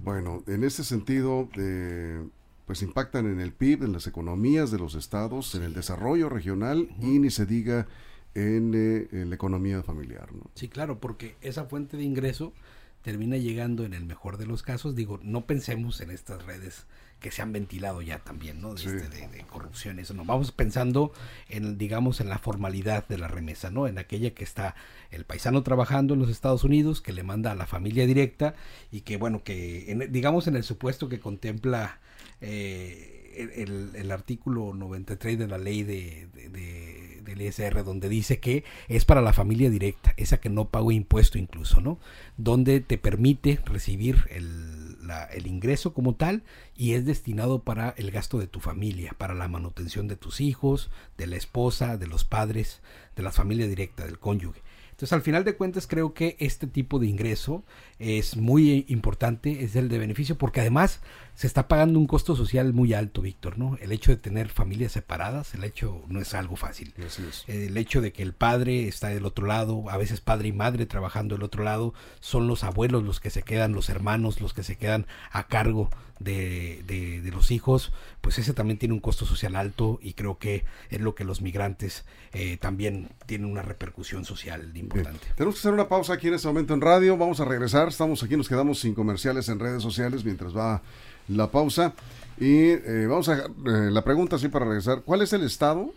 Bueno, 0.03 0.43
en 0.47 0.63
este 0.63 0.83
sentido, 0.83 1.49
eh, 1.57 2.25
pues 2.67 2.81
impactan 2.81 3.25
en 3.25 3.39
el 3.39 3.53
PIB, 3.53 3.83
en 3.85 3.93
las 3.93 4.07
economías 4.07 4.69
de 4.71 4.77
los 4.77 4.93
estados, 4.93 5.55
en 5.55 5.63
el 5.63 5.73
desarrollo 5.73 6.27
regional 6.27 6.89
uh 6.91 7.01
-huh. 7.01 7.15
y 7.15 7.19
ni 7.19 7.31
se 7.31 7.45
diga 7.45 7.87
en, 8.35 8.73
eh, 8.75 9.07
en, 9.13 9.29
la 9.29 9.35
economía 9.35 9.81
familiar. 9.81 10.31
¿no? 10.33 10.51
Sí, 10.53 10.67
claro, 10.67 10.99
porque 10.99 11.37
esa 11.41 11.63
fuente 11.63 11.95
de 11.95 12.03
ingreso 12.03 12.53
termina 13.01 13.37
llegando 13.37 13.85
en 13.85 13.93
el 13.93 14.05
mejor 14.05 14.37
de 14.37 14.45
los 14.45 14.63
casos, 14.63 14.95
digo, 14.95 15.17
no 15.23 15.45
pensemos 15.45 16.01
en 16.01 16.11
estas 16.11 16.45
redes 16.45 16.85
que 17.19 17.31
se 17.31 17.41
han 17.41 17.51
ventilado 17.51 18.01
ya 18.01 18.19
también, 18.19 18.61
¿no? 18.61 18.73
De, 18.75 18.81
Sí. 18.81 18.87
este, 18.89 19.09
de, 19.09 19.27
de 19.27 19.43
corrupción, 19.43 19.97
eso 19.99 20.13
no. 20.13 20.23
Vamos 20.23 20.51
pensando 20.51 21.11
en, 21.49 21.77
digamos, 21.77 22.21
en 22.21 22.29
la 22.29 22.37
formalidad 22.37 23.07
de 23.07 23.17
la 23.17 23.27
remesa, 23.27 23.71
¿no? 23.71 23.87
En 23.87 23.97
aquella 23.97 24.31
que 24.35 24.43
está 24.43 24.75
el 25.09 25.25
paisano 25.25 25.63
trabajando 25.63 26.13
en 26.13 26.19
los 26.19 26.29
Estados 26.29 26.63
Unidos, 26.63 27.01
que 27.01 27.13
le 27.13 27.23
manda 27.23 27.51
a 27.51 27.55
la 27.55 27.65
familia 27.65 28.05
directa 28.05 28.53
y 28.91 29.01
que, 29.01 29.17
bueno, 29.17 29.43
que, 29.43 29.91
en- 29.91 30.11
digamos, 30.11 30.47
en 30.47 30.55
el 30.55 30.63
supuesto 30.63 31.09
que 31.09 31.19
contempla 31.19 31.99
eh, 32.41 33.53
el, 33.55 33.91
el 33.95 34.11
artículo 34.11 34.73
93 34.73 35.37
de 35.37 35.47
la 35.47 35.57
ley 35.57 35.83
de, 35.83 36.27
de- 36.33 36.49
de- 36.49 37.21
del 37.23 37.41
ISR, 37.41 37.83
donde 37.83 38.07
dice 38.09 38.39
que 38.39 38.63
es 38.87 39.03
para 39.05 39.21
la 39.21 39.33
familia 39.33 39.69
directa, 39.69 40.13
esa 40.17 40.39
que 40.39 40.49
no 40.49 40.69
pagó 40.69 40.91
impuesto 40.91 41.37
incluso, 41.37 41.81
¿no? 41.81 41.99
Donde 42.37 42.79
te 42.79 42.97
permite 42.97 43.59
recibir 43.65 44.23
el, 44.29 44.86
la- 45.07 45.25
el 45.25 45.47
ingreso 45.47 45.93
como 45.93 46.15
tal 46.15 46.43
y 46.75 46.93
es 46.93 47.05
destinado 47.05 47.63
para 47.63 47.95
el 47.97 48.11
gasto 48.11 48.37
de 48.37 48.47
tu 48.47 48.59
familia, 48.59 49.15
para 49.17 49.33
la 49.33 49.47
manutención 49.47 50.07
de 50.07 50.15
tus 50.17 50.41
hijos, 50.41 50.89
de 51.17 51.27
la 51.27 51.35
esposa, 51.37 51.97
de 51.97 52.07
los 52.07 52.23
padres, 52.25 52.81
de 53.15 53.23
la 53.23 53.31
familia 53.31 53.67
directa, 53.67 54.05
del 54.05 54.19
cónyuge. 54.19 54.61
Entonces, 54.91 55.13
al 55.13 55.21
final 55.21 55.43
de 55.43 55.55
cuentas, 55.55 55.85
creo 55.85 56.15
que 56.15 56.35
este 56.39 56.65
tipo 56.65 56.97
de 56.97 57.05
ingreso 57.05 57.63
es 57.99 58.35
muy 58.35 58.83
importante, 58.87 59.63
es 59.63 59.75
el 59.75 59.89
de 59.89 59.99
beneficio, 59.99 60.39
porque 60.39 60.59
además 60.61 61.01
se 61.37 61.45
está 61.45 61.67
pagando 61.67 61.99
un 61.99 62.07
costo 62.07 62.35
social 62.35 62.73
muy 62.73 62.93
alto, 62.95 63.21
Víctor, 63.21 63.59
¿no? 63.59 63.77
El 63.79 63.91
hecho 63.91 64.09
de 64.09 64.17
tener 64.17 64.49
familias 64.49 64.93
separadas, 64.93 65.53
el 65.53 65.63
hecho 65.63 66.01
no 66.07 66.19
es 66.19 66.33
algo 66.33 66.55
fácil. 66.55 66.95
Así 67.05 67.23
es. 67.29 67.43
El 67.47 67.77
hecho 67.77 68.01
de 68.01 68.11
que 68.11 68.23
el 68.23 68.33
padre 68.33 68.87
está 68.87 69.09
del 69.09 69.23
otro 69.23 69.45
lado, 69.45 69.87
a 69.91 69.97
veces 69.97 70.19
padre 70.19 70.47
y 70.47 70.51
madre 70.51 70.87
trabajando 70.87 71.35
del 71.35 71.43
otro 71.43 71.63
lado, 71.63 71.93
son 72.21 72.47
los 72.47 72.63
abuelos 72.63 73.03
los 73.03 73.19
que 73.19 73.29
se 73.29 73.43
quedan, 73.43 73.73
los 73.73 73.89
hermanos 73.89 74.41
los 74.41 74.55
que 74.55 74.63
se 74.63 74.77
quedan 74.77 75.05
a 75.31 75.45
cargo 75.45 75.91
de, 76.19 76.81
de- 76.87 77.21
de 77.21 77.29
los 77.31 77.51
hijos, 77.51 77.93
pues 78.21 78.39
ese 78.39 78.53
también 78.53 78.79
tiene 78.79 78.95
un 78.95 78.99
costo 78.99 79.27
social 79.27 79.55
alto 79.55 79.99
y 80.01 80.13
creo 80.13 80.39
que 80.39 80.65
es 80.89 80.99
lo 80.99 81.13
que 81.13 81.23
los 81.23 81.43
migrantes 81.43 82.03
eh, 82.33 82.57
también 82.57 83.09
tienen 83.27 83.51
una 83.51 83.61
repercusión 83.61 84.25
social 84.25 84.71
Bien. 84.71 84.85
importante. 84.85 85.27
Tenemos 85.35 85.53
que 85.53 85.59
hacer 85.59 85.73
una 85.73 85.87
pausa 85.87 86.13
aquí 86.13 86.29
en 86.29 86.33
este 86.33 86.47
momento 86.47 86.73
en 86.73 86.81
radio. 86.81 87.15
Vamos 87.15 87.39
a 87.39 87.45
regresar. 87.45 87.89
Estamos 87.89 88.23
aquí, 88.23 88.35
nos 88.35 88.49
quedamos 88.49 88.79
sin 88.79 88.95
comerciales 88.95 89.47
en 89.49 89.59
redes 89.59 89.83
sociales 89.83 90.25
mientras 90.25 90.57
va 90.57 90.81
la 91.27 91.51
pausa. 91.51 91.93
Y 92.39 92.69
eh, 92.69 93.07
vamos 93.09 93.29
a. 93.29 93.45
eh, 93.45 93.89
la 93.91 94.03
pregunta, 94.03 94.37
sí, 94.37 94.47
para 94.47 94.65
regresar: 94.65 95.01
¿Cuál 95.03 95.21
es 95.21 95.33
el 95.33 95.43
estado 95.43 95.93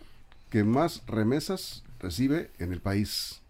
que 0.49 0.63
más 0.63 1.03
remesas 1.07 1.83
recibe 1.99 2.49
en 2.59 2.73
el 2.73 2.79
país? 2.81 3.41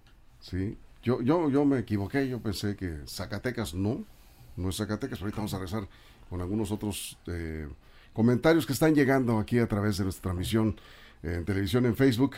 Sí. 0.41 0.77
Yo, 1.03 1.21
yo, 1.21 1.49
yo 1.49 1.65
me 1.65 1.79
equivoqué. 1.79 2.27
Yo 2.27 2.39
pensé 2.39 2.75
que 2.75 2.99
Zacatecas 3.07 3.73
no. 3.73 4.03
No 4.57 4.69
es 4.69 4.77
Zacatecas. 4.77 5.21
Ahorita 5.21 5.37
vamos 5.37 5.53
a 5.53 5.57
regresar 5.57 5.87
con 6.29 6.41
algunos 6.41 6.71
otros 6.71 7.17
eh, 7.27 7.67
comentarios 8.13 8.65
que 8.65 8.73
están 8.73 8.93
llegando 8.93 9.39
aquí 9.39 9.57
a 9.59 9.67
través 9.67 9.97
de 9.97 10.03
nuestra 10.03 10.23
transmisión 10.23 10.75
en 11.23 11.45
televisión, 11.45 11.85
en 11.85 11.95
Facebook. 11.95 12.35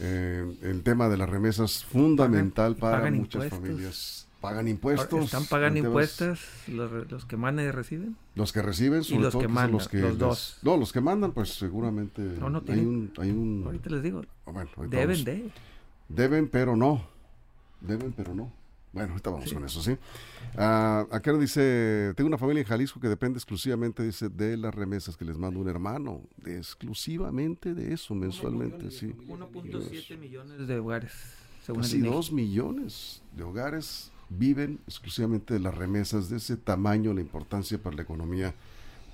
Eh, 0.00 0.46
el 0.62 0.82
tema 0.84 1.08
de 1.08 1.16
las 1.16 1.28
remesas 1.28 1.84
fundamental 1.84 2.76
para 2.76 3.10
muchas 3.10 3.44
impuestos. 3.44 3.58
familias. 3.58 4.27
Pagan 4.40 4.68
impuestos. 4.68 5.24
¿Están 5.24 5.46
pagando 5.46 5.80
impuestos 5.80 6.40
los, 6.68 7.10
los 7.10 7.24
que 7.24 7.36
mandan 7.36 7.66
y 7.66 7.70
reciben? 7.72 8.16
Los 8.36 8.52
que 8.52 8.62
reciben, 8.62 9.02
sobre 9.02 9.22
los 9.22 9.32
todo, 9.32 9.40
que 9.42 9.46
son 9.48 9.54
mandan, 9.54 9.72
los 9.72 9.88
que 9.88 9.98
los 9.98 10.10
les- 10.10 10.18
dos. 10.18 10.58
No, 10.62 10.76
los 10.76 10.92
que 10.92 11.00
mandan, 11.00 11.32
pues 11.32 11.54
seguramente 11.54 12.22
No, 12.22 12.48
no 12.48 12.58
hay 12.58 12.64
tienen. 12.64 12.86
un, 12.86 13.12
hay 13.18 13.30
un 13.32 13.62
Ahorita 13.66 13.90
les 13.90 14.02
digo, 14.02 14.22
bueno, 14.46 14.70
ahorita 14.76 14.96
deben 14.96 15.08
vamos. 15.08 15.24
de. 15.24 15.50
Deben, 16.08 16.48
pero 16.48 16.76
no. 16.76 17.02
Deben, 17.80 18.12
pero 18.12 18.32
no. 18.34 18.52
Bueno, 18.92 19.10
ahorita 19.10 19.30
vamos 19.30 19.52
con 19.52 19.64
eso, 19.64 19.82
¿sí? 19.82 19.96
Ah, 20.56 21.04
acá 21.10 21.32
dice, 21.34 22.14
tengo 22.16 22.28
una 22.28 22.38
familia 22.38 22.62
en 22.62 22.66
Jalisco 22.66 22.98
que 23.00 23.08
depende 23.08 23.38
exclusivamente, 23.38 24.02
dice, 24.02 24.28
de 24.30 24.56
las 24.56 24.74
remesas 24.74 25.16
que 25.16 25.24
les 25.24 25.36
manda 25.36 25.60
un 25.60 25.68
hermano. 25.68 26.22
De 26.38 26.56
exclusivamente 26.56 27.74
de 27.74 27.92
eso, 27.92 28.14
mensualmente, 28.14 28.90
sí. 28.90 29.14
1.7 29.28 30.16
millones 30.16 30.66
de 30.66 30.78
hogares, 30.78 31.12
según 31.64 31.82
Casi 31.82 31.96
el 31.96 31.98
INEGI. 32.04 32.14
dos 32.16 32.32
millones 32.32 33.22
de 33.36 33.42
hogares 33.42 34.10
viven 34.28 34.80
exclusivamente 34.86 35.54
de 35.54 35.60
las 35.60 35.74
remesas, 35.74 36.28
de 36.28 36.36
ese 36.36 36.56
tamaño, 36.56 37.12
la 37.14 37.20
importancia 37.20 37.78
para 37.78 37.96
la 37.96 38.02
economía 38.02 38.54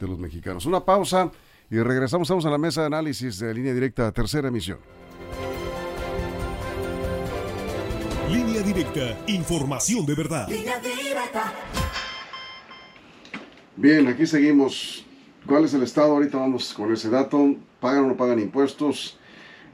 de 0.01 0.09
los 0.09 0.19
mexicanos. 0.19 0.67
Una 0.67 0.85
pausa 0.85 1.31
y 1.71 1.79
regresamos, 1.79 2.27
estamos 2.27 2.45
a 2.47 2.51
la 2.51 2.59
mesa 2.59 2.83
de 2.83 2.89
análisis 2.89 3.39
de 3.39 3.55
línea 3.55 3.75
directa, 3.75 4.11
tercera 4.13 4.49
emisión. 4.49 4.79
Línea 8.31 8.63
directa, 8.63 9.19
información 9.27 10.05
de 10.07 10.15
verdad. 10.15 10.49
Bien, 13.77 14.07
aquí 14.09 14.27
seguimos. 14.27 15.05
¿Cuál 15.47 15.65
es 15.65 15.75
el 15.75 15.83
estado? 15.83 16.13
Ahorita 16.13 16.39
vamos 16.39 16.73
con 16.73 16.93
ese 16.93 17.11
dato. 17.11 17.55
¿Pagan 17.81 18.05
o 18.05 18.09
no 18.09 18.17
pagan 18.17 18.39
impuestos? 18.39 19.19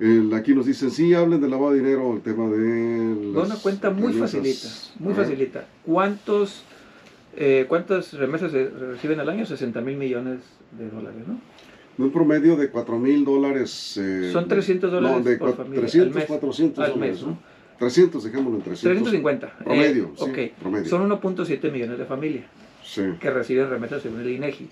El- 0.00 0.33
aquí 0.35 0.54
nos 0.54 0.66
dicen, 0.66 0.90
sí, 0.90 1.12
hablen 1.14 1.40
de 1.40 1.49
lavado 1.49 1.73
de 1.73 1.80
dinero, 1.80 2.14
el 2.14 2.23
tema 2.23 2.49
de... 2.49 3.33
Las 3.35 3.47
una 3.47 3.57
cuenta 3.57 3.90
muy 3.90 4.12
remesas. 4.12 4.33
facilita, 4.40 4.69
muy 5.04 5.14
facilita. 5.14 5.64
¿Cuántos, 5.85 6.64
eh, 7.37 7.66
¿Cuántas 7.69 8.14
remesas 8.14 8.50
se 8.52 8.69
reciben 8.71 9.21
al 9.21 9.28
año? 9.28 9.45
60 9.45 9.80
mil 9.83 9.97
millones 9.97 10.40
de 10.78 10.88
dólares, 10.88 11.21
¿no? 11.28 11.38
Un 12.02 12.11
promedio 12.12 12.57
de 12.57 12.71
4 12.71 12.99
mil 12.99 13.26
dólares. 13.26 13.99
eh, 14.00 14.30
Son 14.33 14.49
300 14.49 14.90
dólares 14.90 15.19
No, 15.19 15.23
de 15.30 15.37
por 15.37 15.50
cua- 15.50 15.57
familia, 15.57 15.80
300, 15.80 16.09
al 16.14 16.14
mes. 16.21 16.26
400 16.28 16.85
Al 16.88 16.97
mes, 16.99 17.21
¿no? 17.23 17.28
¿no? 17.28 17.38
300, 17.78 18.25
dejémoslo 18.25 18.57
en 18.59 18.62
300. 18.64 18.83
350. 19.02 19.59
Promedio, 19.59 20.04
Eh, 20.04 20.11
sí, 20.16 20.25
ok. 20.54 20.61
promedio. 20.61 20.88
Son 20.88 21.02
1.7 21.11 21.71
millones 21.71 21.99
de 21.99 22.04
familias 22.07 22.47
Sí. 22.83 23.02
que 23.21 23.30
reciben 23.30 23.69
remesas 23.69 24.00
según 24.02 24.21
el 24.21 24.30
INEGI. 24.30 24.69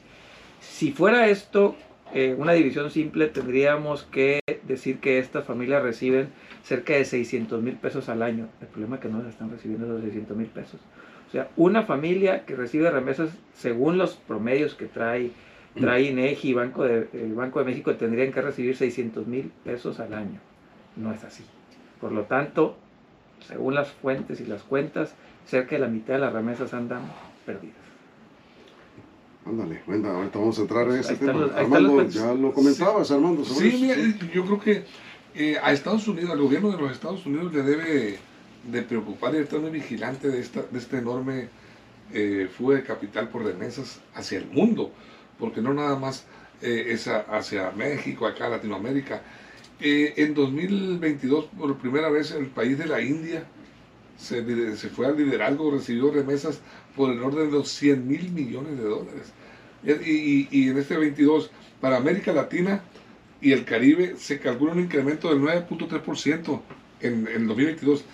Si 0.61 0.93
fuera 0.93 1.29
esto 1.29 1.77
eh, 2.15 2.35
una 2.39 2.53
división 2.55 2.91
simple, 2.91 3.27
tendríamos 3.29 4.05
que 4.05 4.41
decir 4.69 5.01
que 5.01 5.19
estas 5.19 5.45
familias 5.45 5.83
reciben 5.83 6.29
cerca 6.63 6.95
de 6.95 7.05
600 7.05 7.63
mil 7.63 7.75
pesos 7.75 8.09
al 8.09 8.23
año. 8.23 8.49
El 8.61 8.69
problema 8.69 8.97
es 8.97 9.03
que 9.03 9.09
no 9.09 9.27
están 9.29 9.51
recibiendo 9.51 9.87
esos 9.87 10.03
600 10.03 10.37
mil 10.37 10.47
pesos. 10.47 10.81
O 11.29 11.31
sea, 11.31 11.49
una 11.57 11.83
familia 11.83 12.45
que 12.45 12.57
recibe 12.57 12.91
remesas 12.91 13.31
según 13.55 13.99
los 13.99 14.15
promedios 14.15 14.75
que 14.75 14.87
trae, 14.87 15.31
trae 15.79 16.03
INEGI 16.03 16.49
y 16.49 16.55
Banco 16.55 16.85
el 16.85 17.35
Banco 17.35 17.59
de 17.59 17.65
México 17.67 17.95
tendrían 17.97 18.33
que 18.33 18.41
recibir 18.41 18.77
600 18.77 19.27
mil 19.27 19.51
pesos 19.65 20.01
al 20.01 20.15
año. 20.15 20.41
No 20.97 21.13
es 21.13 21.25
así. 21.25 21.45
Por 22.01 22.13
lo 22.13 22.23
tanto, 22.23 22.77
según 23.47 23.75
las 23.75 23.91
fuentes 23.91 24.41
y 24.41 24.47
las 24.47 24.63
cuentas, 24.63 25.15
cerca 25.47 25.77
de 25.77 25.81
la 25.81 25.89
mitad 25.89 26.15
de 26.15 26.21
las 26.21 26.33
remesas 26.33 26.73
andan 26.75 27.03
perdidas. 27.45 27.88
Ándale, 29.49 29.81
bueno, 29.87 30.09
ahorita 30.11 30.39
vamos 30.39 30.59
a 30.59 30.63
entrar 30.63 30.89
en 30.89 30.99
ese 30.99 31.17
tema. 31.17 31.33
los- 31.33 31.53
Armando, 31.53 32.03
los- 32.03 32.13
ya 32.15 32.35
lo 32.35 32.53
comentabas, 32.53 33.11
Armando. 33.11 33.45
sobre 33.45 33.71
Sí, 33.71 33.79
mira, 33.81 33.95
sí. 33.95 34.31
yo 34.35 34.45
creo 34.45 34.61
que 34.61 34.85
eh, 35.35 35.57
a 35.63 35.73
Estados 35.73 36.07
Unidos, 36.09 36.31
al 36.31 36.41
gobierno 36.41 36.71
de 36.71 36.79
los 36.79 36.93
Estados 36.93 37.25
Unidos 37.25 37.55
le 37.55 37.63
debe 37.63 38.19
de 38.65 38.83
preocupar 38.83 39.35
y 39.35 39.39
estar 39.39 39.59
muy 39.61 39.71
vigilante 39.71 40.29
de 40.29 40.41
esta, 40.41 40.63
de 40.63 40.79
esta 40.79 40.99
enorme 40.99 41.49
eh, 42.13 42.49
fuga 42.57 42.77
de 42.77 42.83
capital 42.83 43.29
por 43.29 43.45
remesas 43.45 44.01
hacia 44.15 44.39
el 44.39 44.47
mundo, 44.47 44.91
porque 45.39 45.61
no 45.63 45.73
nada 45.75 45.97
más 45.99 46.27
eh, 46.61 46.87
es 46.89 47.07
a- 47.09 47.21
hacia 47.21 47.71
México, 47.71 48.27
acá 48.27 48.49
Latinoamérica. 48.49 49.23
Eh, 49.81 50.15
en 50.17 50.35
2022, 50.35 51.47
por 51.57 51.77
primera 51.77 52.09
vez, 52.11 52.33
el 52.33 52.47
país 52.47 52.77
de 52.79 52.87
la 52.87 53.01
India 53.01 53.45
se, 54.19 54.43
fue 54.91 55.07
al 55.07 55.17
liderazgo, 55.17 55.71
recibió 55.71 56.11
remesas 56.11 56.61
por 56.97 57.11
el 57.13 57.23
orden 57.23 57.47
de 57.51 57.53
los 57.59 57.69
100 57.71 58.07
mil 58.07 58.31
millones 58.33 58.77
de 58.77 58.85
dólares. 58.85 59.33
Y, 59.85 59.93
y- 60.11 60.49
y 60.51 60.69
en 60.69 60.79
este 60.79 60.97
22, 60.97 61.51
para 61.81 61.97
América 61.97 62.33
Latina 62.33 62.83
y 63.41 63.53
el 63.53 63.65
Caribe, 63.65 64.17
se 64.19 64.41
calcula 64.41 64.73
un 64.73 64.81
incremento 64.81 65.29
del 65.31 65.41
9.3% 65.41 66.61
en, 67.01 67.29
en 67.29 67.47
2022. 67.47 68.05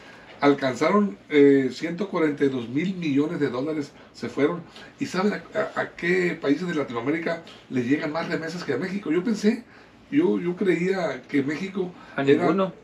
Alcanzaron 0.40 1.16
eh, 1.30 1.70
142 1.72 2.68
mil 2.68 2.94
millones 2.96 3.40
de 3.40 3.48
dólares, 3.48 3.92
se 4.12 4.28
fueron. 4.28 4.60
¿Y 5.00 5.06
saben 5.06 5.32
a, 5.32 5.58
a- 5.58 5.80
a 5.80 5.90
qué 5.96 6.36
países 6.38 6.68
de 6.68 6.74
Latinoamérica 6.74 7.42
le 7.70 7.82
llegan 7.82 8.12
más 8.12 8.28
remesas 8.28 8.62
que 8.62 8.74
a 8.74 8.76
México? 8.76 9.10
Yo 9.10 9.24
pensé, 9.24 9.64
yo, 10.10 10.38
yo 10.38 10.54
creía 10.56 11.22
que 11.22 11.42
México... 11.42 11.90
A 12.16 12.22
era- 12.22 12.42
ninguno. 12.42 12.74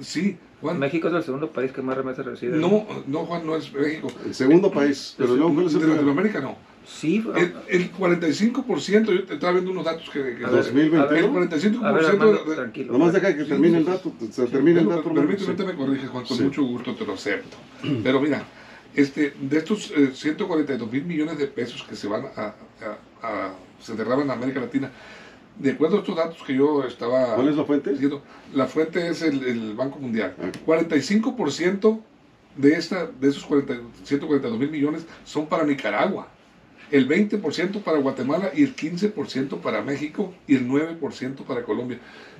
Sí, 0.00 0.36
Juan. 0.60 0.78
México 0.78 1.08
es 1.08 1.14
el 1.14 1.22
segundo 1.22 1.50
país 1.52 1.72
que 1.72 1.82
más 1.82 1.96
remesas 1.96 2.26
recibe. 2.26 2.56
No, 2.56 2.86
no, 3.06 3.18
Juan, 3.26 3.46
no 3.46 3.54
es 3.56 3.72
México. 3.72 4.08
El 4.24 4.34
segundo 4.34 4.70
país, 4.72 5.14
pero 5.16 5.36
luego 5.36 5.54
¿cuál 5.54 5.66
es 5.66 5.74
el 5.74 5.80
de 5.80 5.86
primero? 5.86 6.02
Latinoamérica 6.02 6.40
no. 6.40 6.56
Sí, 6.86 7.22
El, 7.36 7.54
el 7.68 7.92
45%, 7.92 9.04
yo 9.12 9.24
te 9.24 9.34
estaba 9.34 9.52
viendo 9.52 9.70
unos 9.70 9.84
datos 9.84 10.08
que... 10.08 10.36
que 10.36 10.44
A 10.44 10.48
ver, 10.48 10.64
2021. 10.64 11.02
a 11.02 11.06
ver, 11.06 11.24
el 11.24 11.30
45% 11.30 11.84
a 11.84 11.92
ver, 11.92 12.04
Armando, 12.06 12.44
de- 12.44 12.54
tranquilo. 12.56 12.92
Nomás 12.94 13.12
deja 13.12 13.36
que 13.36 13.44
termine 13.44 13.74
sí, 13.74 13.76
el 13.80 13.84
dato, 13.84 14.12
se 14.30 14.46
termine 14.46 14.80
el 14.80 14.88
dato. 14.88 15.12
Permíteme, 15.12 15.54
sí. 15.56 15.64
me 15.64 15.74
corriges, 15.74 16.08
Juan, 16.08 16.24
con 16.24 16.36
Sí. 16.38 16.42
mucho 16.44 16.62
gusto 16.62 16.94
te 16.94 17.04
lo 17.04 17.12
acepto. 17.12 17.56
Pero 18.02 18.20
mira, 18.22 18.42
este, 18.94 19.34
de 19.38 19.58
estos 19.58 19.90
eh, 19.90 20.12
142 20.14 20.90
mil 20.90 21.04
millones 21.04 21.36
de 21.36 21.46
pesos 21.46 21.82
que 21.86 21.94
se 21.94 22.08
van 22.08 22.24
a, 22.34 22.40
a- 22.40 22.56
a- 23.22 23.54
se 23.80 23.94
derraman 23.94 24.24
en 24.24 24.30
América 24.30 24.60
Latina, 24.60 24.90
de 25.58 25.72
acuerdo 25.72 25.96
a 25.96 26.00
estos 26.00 26.16
datos 26.16 26.42
que 26.46 26.54
yo 26.54 26.84
estaba 26.84 27.34
¿Cuál 27.34 27.48
es 27.48 27.56
la 27.56 27.64
fuente? 27.64 27.90
diciendo, 27.90 28.22
la 28.54 28.66
fuente 28.66 29.08
es 29.08 29.22
el, 29.22 29.42
el 29.44 29.74
Banco 29.74 29.98
Mundial. 29.98 30.34
Ah. 30.40 30.50
45% 30.66 32.00
de, 32.56 32.72
esta, 32.74 33.06
de 33.06 33.28
esos 33.28 33.44
40 33.44 33.74
142 34.04 34.58
mil 34.58 34.70
millones 34.70 35.06
son 35.24 35.46
para 35.46 35.64
Nicaragua, 35.64 36.28
el 36.90 37.06
20% 37.06 37.82
para 37.82 37.98
Guatemala 37.98 38.50
y 38.54 38.62
el 38.62 38.74
15% 38.74 39.58
para 39.60 39.82
México 39.82 40.32
y 40.46 40.54
el 40.56 40.66
9% 40.66 41.44
para 41.44 41.62
Colombia. 41.62 41.98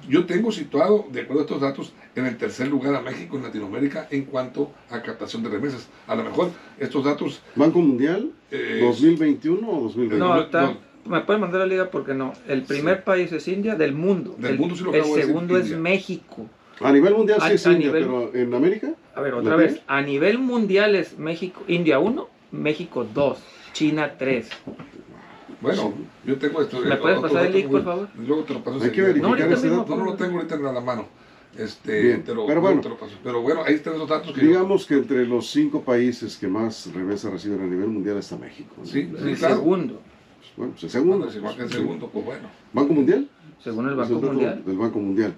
Yo 0.08 0.24
tengo 0.24 0.50
situado, 0.52 1.04
de 1.12 1.20
acuerdo 1.22 1.42
a 1.42 1.44
estos 1.44 1.60
datos, 1.60 1.92
en 2.16 2.24
el 2.24 2.36
tercer 2.38 2.68
lugar 2.68 2.94
a 2.94 3.02
México 3.02 3.36
en 3.36 3.42
Latinoamérica 3.42 4.08
en 4.10 4.24
cuanto 4.24 4.72
a 4.90 5.02
captación 5.02 5.42
de 5.42 5.50
remesas. 5.50 5.88
A 6.06 6.14
lo 6.14 6.24
mejor 6.24 6.50
estos 6.78 7.04
datos... 7.04 7.42
¿Banco 7.56 7.80
Mundial? 7.80 8.30
eh, 8.50 8.80
¿2021 8.82 9.58
o 9.68 9.80
2020? 9.82 10.16
No, 10.16 10.34
No, 10.34 10.40
está- 10.40 10.62
no. 10.62 10.87
Me 11.08 11.20
pueden 11.22 11.40
mandar 11.40 11.60
a 11.62 11.64
la 11.64 11.70
liga 11.70 11.90
porque 11.90 12.14
no. 12.14 12.32
El 12.46 12.62
primer 12.62 13.02
país 13.04 13.32
es 13.32 13.46
India 13.48 13.74
del 13.74 13.94
mundo. 13.94 14.34
Del 14.38 14.52
el, 14.52 14.58
mundo 14.58 14.76
sí 14.76 14.84
lo 14.84 14.92
el 14.94 15.02
decir, 15.02 15.22
segundo 15.24 15.56
es 15.56 15.64
India. 15.66 15.78
México. 15.78 16.46
A 16.80 16.92
nivel 16.92 17.14
mundial 17.14 17.38
sí 17.40 17.46
A- 17.48 17.52
es 17.52 17.66
a 17.66 17.72
India, 17.72 17.88
nivel- 17.88 18.04
pero 18.04 18.34
¿en 18.34 18.54
América? 18.54 18.88
A 19.14 19.20
ver, 19.20 19.34
otra 19.34 19.56
vez. 19.56 19.80
A 19.88 20.00
nivel 20.02 20.38
mundial 20.38 20.94
es 20.94 21.18
México, 21.18 21.62
India 21.66 21.98
1, 21.98 22.28
México 22.52 23.04
2, 23.12 23.38
China 23.72 24.14
3. 24.16 24.48
Bueno, 25.60 25.92
yo 26.24 26.36
tengo 26.38 26.62
esto. 26.62 26.80
¿Me 26.80 26.96
puedes 26.96 27.18
otro 27.18 27.30
pasar 27.30 27.46
el 27.46 27.52
link, 27.52 27.68
por 27.68 27.82
favor? 27.82 28.08
Luego 28.16 28.44
te 28.44 28.54
lo 28.54 28.62
paso. 28.62 28.80
Hay 28.80 28.90
que 28.90 29.00
verificar 29.02 29.30
ahorita 29.30 29.54
ese 29.54 29.70
dato. 29.70 29.86
No, 29.90 29.96
no 29.96 30.04
lo 30.04 30.14
tengo 30.14 30.36
ahorita 30.36 30.54
en 30.54 30.62
la 30.62 30.80
mano. 30.80 31.06
Este, 31.56 32.00
Bien, 32.02 32.22
te 32.22 32.32
lo, 32.34 32.46
pero 32.46 32.60
luego 32.60 32.60
bueno. 32.60 32.80
te 32.82 32.88
lo 32.90 32.96
paso. 32.96 33.14
Pero 33.24 33.42
bueno, 33.42 33.62
ahí 33.66 33.74
están 33.74 33.98
los 33.98 34.08
datos 34.08 34.32
que 34.32 34.40
yo- 34.42 34.46
Digamos 34.46 34.86
que 34.86 34.94
entre 34.94 35.26
los 35.26 35.50
cinco 35.50 35.82
países 35.82 36.36
que 36.36 36.46
más 36.46 36.88
remesas 36.94 37.32
reciben 37.32 37.60
a 37.60 37.66
nivel 37.66 37.88
mundial 37.88 38.18
está 38.18 38.36
México. 38.36 38.72
¿no? 38.78 38.84
Sí, 38.84 39.00
El 39.18 39.36
claro. 39.36 39.56
segundo, 39.56 40.00
Bueno, 40.58 40.72
pues 40.72 40.82
el 40.84 40.90
segundo. 40.90 41.16
Bueno, 41.18 41.32
si 41.32 41.38
marca 41.38 41.62
el 41.62 41.70
segundo, 41.70 42.10
pues 42.12 42.24
bueno. 42.24 42.48
¿Banco 42.72 42.92
Mundial? 42.92 43.28
según 43.62 43.86
el 43.86 43.92
Es 43.92 43.96
Banco 43.98 44.20
Mundial. 44.20 44.62
Del 44.66 44.76
Banco 44.76 44.98
Mundial. 44.98 45.34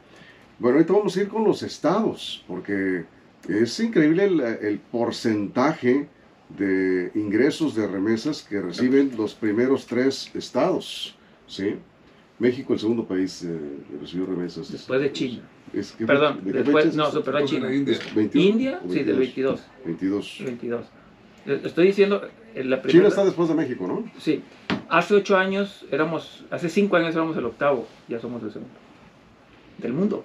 Bueno, 0.59 0.77
ahorita 0.79 0.93
vamos 0.95 1.17
a 1.17 1.21
ir 1.21 1.29
con 1.29 1.45
los 1.45 1.63
estados, 1.63 2.43
porque 2.49 3.05
es 3.49 3.81
increíble 3.81 4.25
el, 4.25 4.41
el 4.41 4.79
porcentaje 4.79 6.09
de 6.59 7.13
ingresos 7.15 7.75
de 7.75 7.87
remesas 7.87 8.43
que 8.43 8.61
reciben 8.61 9.13
los 9.17 9.35
primeros 9.35 9.87
tres 9.87 10.31
estados. 10.35 11.15
¿sí? 11.47 11.77
México, 12.39 12.73
el 12.73 12.79
segundo 12.81 13.05
país 13.07 13.43
eh, 13.43 13.59
que 13.91 13.99
recibió 13.99 14.25
remesas. 14.27 14.73
Después 14.73 15.01
de 15.03 15.13
China. 15.13 15.43
Es 15.75 15.93
que- 15.93 16.07
Perdón, 16.07 16.41
¿de 16.45 16.53
qué 16.53 16.59
después, 16.63 16.85
fecha 16.87 16.97
no, 16.97 17.11
superó 17.11 17.39
a 17.39 17.45
China. 17.45 17.67
la 17.69 17.75
India. 17.75 17.99
¿21 18.15 18.31
India, 18.35 18.81
o 18.85 18.91
sí, 18.91 19.03
del 19.05 19.17
22. 19.19 19.61
22. 19.85 20.43
22. 20.47 20.85
Eh, 21.47 21.61
Estoy 21.65 21.87
diciendo, 21.89 22.23
eh, 22.55 22.65
la 22.65 22.77
China 22.77 22.83
primera... 22.83 23.09
está 23.09 23.25
después 23.25 23.49
de 23.49 23.55
México, 23.55 23.87
¿no? 23.87 24.05
Sí, 24.19 24.43
hace 24.91 25.15
ocho 25.15 25.39
años 25.39 25.87
éramos, 25.91 26.45
hace 26.51 26.69
cinco 26.69 26.97
años 26.97 27.15
éramos 27.15 27.37
el 27.37 27.47
octavo, 27.47 27.87
ya 28.09 28.21
somos 28.21 28.43
el 28.43 28.53
segundo. 28.53 28.75
Del 29.79 29.93
mundo. 29.95 30.25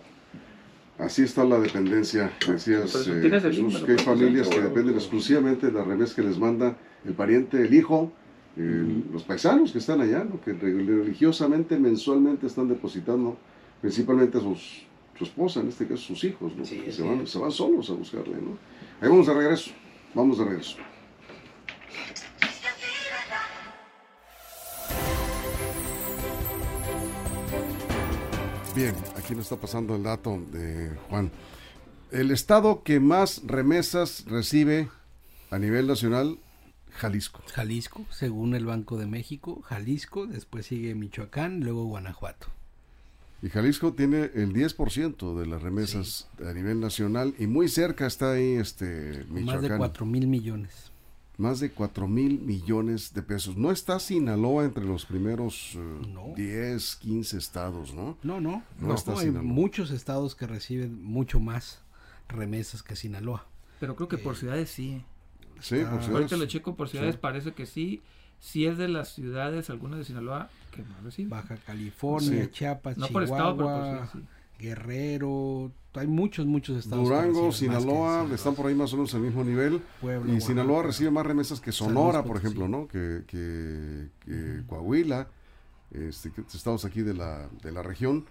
Así 0.97 1.23
está 1.23 1.43
la 1.43 1.59
dependencia, 1.59 2.31
decías 2.47 3.07
eh, 3.07 3.19
tienes 3.21 3.43
el 3.43 3.53
Jesús, 3.53 3.83
que 3.83 3.93
hay 3.93 3.97
familias 3.97 4.47
que 4.47 4.61
dependen 4.61 4.95
exclusivamente 4.95 5.67
de 5.67 5.73
las 5.73 5.85
remesas 5.85 6.15
que 6.15 6.21
les 6.21 6.37
manda 6.37 6.77
el 7.05 7.13
pariente, 7.13 7.61
el 7.61 7.73
hijo, 7.73 8.11
los 8.55 9.23
paisanos 9.23 9.73
que 9.73 9.79
están 9.79 9.99
allá, 9.99 10.23
¿no? 10.23 10.39
que 10.39 10.53
religiosamente, 10.53 11.77
mensualmente 11.77 12.47
están 12.47 12.69
depositando, 12.69 13.37
principalmente 13.81 14.37
a 14.37 14.41
sus, 14.41 14.85
su 15.17 15.25
esposa, 15.25 15.59
en 15.59 15.67
este 15.67 15.85
caso 15.85 16.01
sus 16.01 16.23
hijos, 16.23 16.55
¿no? 16.55 16.63
Sí, 16.63 16.79
Que 16.79 16.91
se, 16.93 17.03
van, 17.03 17.27
se 17.27 17.39
van 17.39 17.51
solos 17.51 17.89
a 17.89 17.93
buscarle. 17.93 18.35
¿no? 18.37 18.57
Ahí 19.01 19.09
vamos 19.09 19.27
de 19.27 19.33
regreso, 19.33 19.71
vamos 20.13 20.37
de 20.37 20.45
regreso. 20.45 20.77
Bien, 28.75 28.93
aquí 29.15 29.33
nos 29.33 29.43
está 29.43 29.55
pasando 29.55 29.95
el 29.95 30.03
dato 30.03 30.37
de 30.51 30.91
Juan. 31.09 31.31
El 32.11 32.29
estado 32.31 32.83
que 32.83 32.99
más 32.99 33.41
remesas 33.45 34.25
recibe 34.27 34.89
a 35.49 35.57
nivel 35.57 35.87
nacional, 35.87 36.39
Jalisco. 36.91 37.41
Jalisco, 37.53 38.05
según 38.11 38.53
el 38.53 38.65
Banco 38.65 38.97
de 38.97 39.05
México, 39.05 39.61
Jalisco, 39.61 40.27
después 40.27 40.65
sigue 40.65 40.93
Michoacán, 40.93 41.61
luego 41.61 41.85
Guanajuato. 41.85 42.47
Y 43.41 43.47
Jalisco 43.47 43.93
tiene 43.93 44.29
el 44.33 44.53
10% 44.53 45.39
de 45.39 45.45
las 45.45 45.61
remesas 45.61 46.27
a 46.45 46.51
nivel 46.51 46.81
nacional 46.81 47.33
y 47.39 47.47
muy 47.47 47.69
cerca 47.69 48.05
está 48.05 48.33
ahí 48.33 48.55
este 48.55 49.23
Michoacán. 49.29 49.45
Más 49.45 49.61
de 49.61 49.77
4 49.77 50.05
mil 50.05 50.27
millones. 50.27 50.91
Más 51.37 51.59
de 51.59 51.71
4 51.71 52.07
mil 52.07 52.39
millones 52.39 53.13
de 53.13 53.21
pesos. 53.21 53.57
No 53.57 53.71
está 53.71 53.99
Sinaloa 53.99 54.63
entre 54.65 54.85
los 54.85 55.05
primeros 55.05 55.73
eh, 55.75 56.07
No. 56.13 56.33
10, 56.35 56.95
15 56.97 57.37
estados, 57.37 57.93
¿no? 57.93 58.17
No, 58.23 58.39
no, 58.39 58.63
No 58.79 58.87
no, 58.87 58.95
está 58.95 59.11
hay 59.13 59.19
Sinaloa. 59.27 59.43
muchos 59.43 59.91
estados 59.91 60.33
que 60.35 60.47
reciben 60.47 61.03
mucho 61.03 61.39
más 61.39 61.81
remesas 62.29 62.83
que 62.83 62.95
Sinaloa. 62.95 63.45
Pero 63.79 63.95
creo 63.95 64.07
que 64.07 64.17
por 64.17 64.35
ciudades 64.37 64.69
sí. 64.69 65.03
Sí, 65.59 65.75
Ah, 65.85 65.89
por 65.91 66.01
ciudades. 66.03 66.09
Ahorita 66.31 66.37
lo 66.37 66.45
checo 66.45 66.75
por 66.75 66.89
ciudades, 66.89 67.15
Sí. 67.15 67.19
parece 67.21 67.53
que 67.53 67.65
sí. 67.65 68.01
Sí 68.39 68.65
es 68.65 68.77
de 68.77 68.87
las 68.87 69.13
ciudades, 69.13 69.69
algunas 69.69 69.97
de 69.99 70.05
Sinaloa, 70.05 70.49
que 70.71 70.83
más 70.83 71.03
reciben. 71.03 71.29
Baja 71.29 71.55
California, 71.57 72.45
Sí. 72.45 72.51
Chiapas, 72.51 72.97
No 72.97 73.07
por 73.07 73.23
estado, 73.23 73.55
pero 73.57 73.67
por 73.69 73.75
Chihuahua, 73.77 74.07
ciudad, 74.07 74.23
sí. 74.25 74.29
Guerrero, 74.59 75.71
hay 75.93 76.07
muchos, 76.07 76.45
muchos 76.45 76.77
estados. 76.77 77.03
Durango, 77.03 77.51
Sinaloa, 77.51 78.27
están 78.33 78.55
por 78.55 78.67
ahí 78.67 78.75
más 78.75 78.91
o 78.93 78.97
menos 78.97 79.13
al 79.13 79.21
mismo 79.21 79.43
nivel. 79.43 79.81
y 80.27 80.41
Sinaloa 80.41 80.83
recibe 80.83 81.11
más 81.11 81.25
remesas 81.25 81.59
que 81.59 81.71
Sonora, 81.71 82.23
por 82.23 82.37
ejemplo, 82.37 82.67
¿no? 82.67 82.87
Que, 82.87 83.23
que, 83.27 84.63
Coahuila, 84.67 85.27
este, 85.91 86.31
estados 86.53 86.85
aquí 86.85 87.01
de 87.01 87.13
la, 87.13 87.49
de 87.61 87.71
la 87.71 87.81
región. 87.81 88.25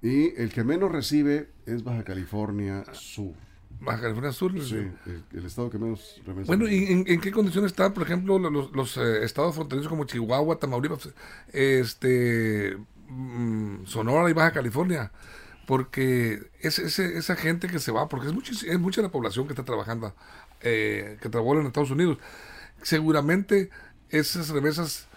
Y 0.00 0.40
el 0.40 0.52
que 0.52 0.62
menos 0.62 0.92
recibe 0.92 1.50
es 1.66 1.82
Baja 1.82 2.04
California 2.04 2.84
Sur. 2.92 3.34
Baja 3.80 4.02
California 4.02 4.32
Sur. 4.32 4.52
Sí, 4.62 4.88
el, 5.32 5.44
estado 5.44 5.70
que 5.70 5.78
menos 5.78 6.20
remesas. 6.24 6.46
Bueno, 6.46 6.68
¿y 6.68 7.04
en, 7.06 7.20
qué 7.20 7.32
condiciones 7.32 7.72
están, 7.72 7.94
por 7.94 8.04
ejemplo, 8.04 8.38
los, 8.38 8.70
los 8.72 8.96
eh, 8.96 9.24
estados 9.24 9.54
fronterizos 9.54 9.88
como 9.88 10.04
Chihuahua, 10.04 10.58
Tamaulipas, 10.58 11.08
este, 11.52 12.76
mm, 13.08 13.86
Sonora 13.86 14.30
y 14.30 14.34
Baja 14.34 14.52
California? 14.52 15.10
Porque 15.68 16.40
es, 16.60 16.78
esa 16.78 17.36
gente 17.36 17.68
que 17.68 17.78
se 17.78 17.92
va, 17.92 18.08
porque 18.08 18.28
es, 18.28 18.32
mucho, 18.32 18.52
es 18.54 18.78
mucha 18.78 19.02
la 19.02 19.10
población 19.10 19.46
que 19.46 19.52
está 19.52 19.66
trabajando, 19.66 20.14
eh, 20.62 21.18
que 21.20 21.28
trabaja 21.28 21.60
en 21.60 21.66
Estados 21.66 21.90
Unidos, 21.90 22.16
seguramente 22.80 23.68
esas 24.08 24.48
remesas 24.48 25.08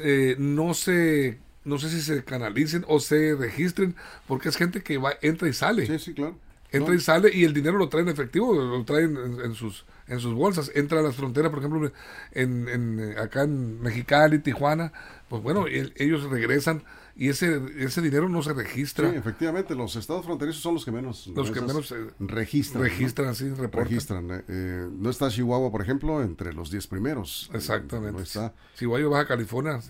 eh, 0.00 0.34
no 0.40 0.74
se, 0.74 1.38
no 1.64 1.78
sé 1.78 1.88
si 1.88 2.02
se 2.02 2.24
canalicen 2.24 2.84
o 2.88 2.98
se 2.98 3.36
registren, 3.36 3.94
porque 4.26 4.48
es 4.48 4.56
gente 4.56 4.82
que 4.82 4.98
va, 4.98 5.12
entra 5.22 5.48
y 5.48 5.52
sale. 5.52 5.86
Sí, 5.86 6.00
sí, 6.00 6.14
claro. 6.14 6.36
Entra 6.72 6.96
y 6.96 6.98
sale 6.98 7.30
y 7.32 7.44
el 7.44 7.54
dinero 7.54 7.78
lo 7.78 7.88
traen 7.88 8.08
en 8.08 8.14
efectivo, 8.14 8.54
lo 8.54 8.84
traen 8.84 9.16
en, 9.16 9.54
sus 9.54 9.84
en 10.06 10.20
sus 10.20 10.34
bolsas, 10.34 10.70
entra 10.74 11.00
a 11.00 11.02
las 11.02 11.16
fronteras, 11.16 11.50
por 11.50 11.60
ejemplo, 11.60 11.90
en, 12.32 12.68
en 12.68 13.18
acá 13.18 13.42
en 13.42 13.80
Mexicali, 13.80 14.38
Tijuana, 14.38 14.92
pues 15.28 15.42
bueno, 15.42 15.66
ellos 15.68 16.24
regresan 16.24 16.82
y 17.14 17.28
ese, 17.28 17.60
ese 17.78 18.00
dinero 18.00 18.28
no 18.28 18.42
se 18.42 18.54
registra. 18.54 19.10
Sí, 19.10 19.16
efectivamente, 19.16 19.74
los 19.74 19.96
estados 19.96 20.24
fronterizos 20.24 20.62
son 20.62 20.74
los 20.74 20.84
que 20.84 20.90
menos, 20.90 21.26
los 21.26 21.50
que 21.50 21.60
menos 21.60 21.92
eh, 21.92 22.06
registran. 22.18 22.82
Registran, 22.82 23.34
sí, 23.34 23.50
Registran. 23.50 24.30
Eh, 24.30 24.44
eh, 24.48 24.88
no 24.90 25.10
está 25.10 25.28
Chihuahua, 25.28 25.70
por 25.70 25.82
ejemplo, 25.82 26.22
entre 26.22 26.54
los 26.54 26.70
10 26.70 26.86
primeros. 26.86 27.50
Exactamente. 27.52 28.12
no 28.12 28.20
está. 28.20 28.54
Chihuahua, 28.76 29.10
Baja 29.10 29.26
California. 29.28 29.80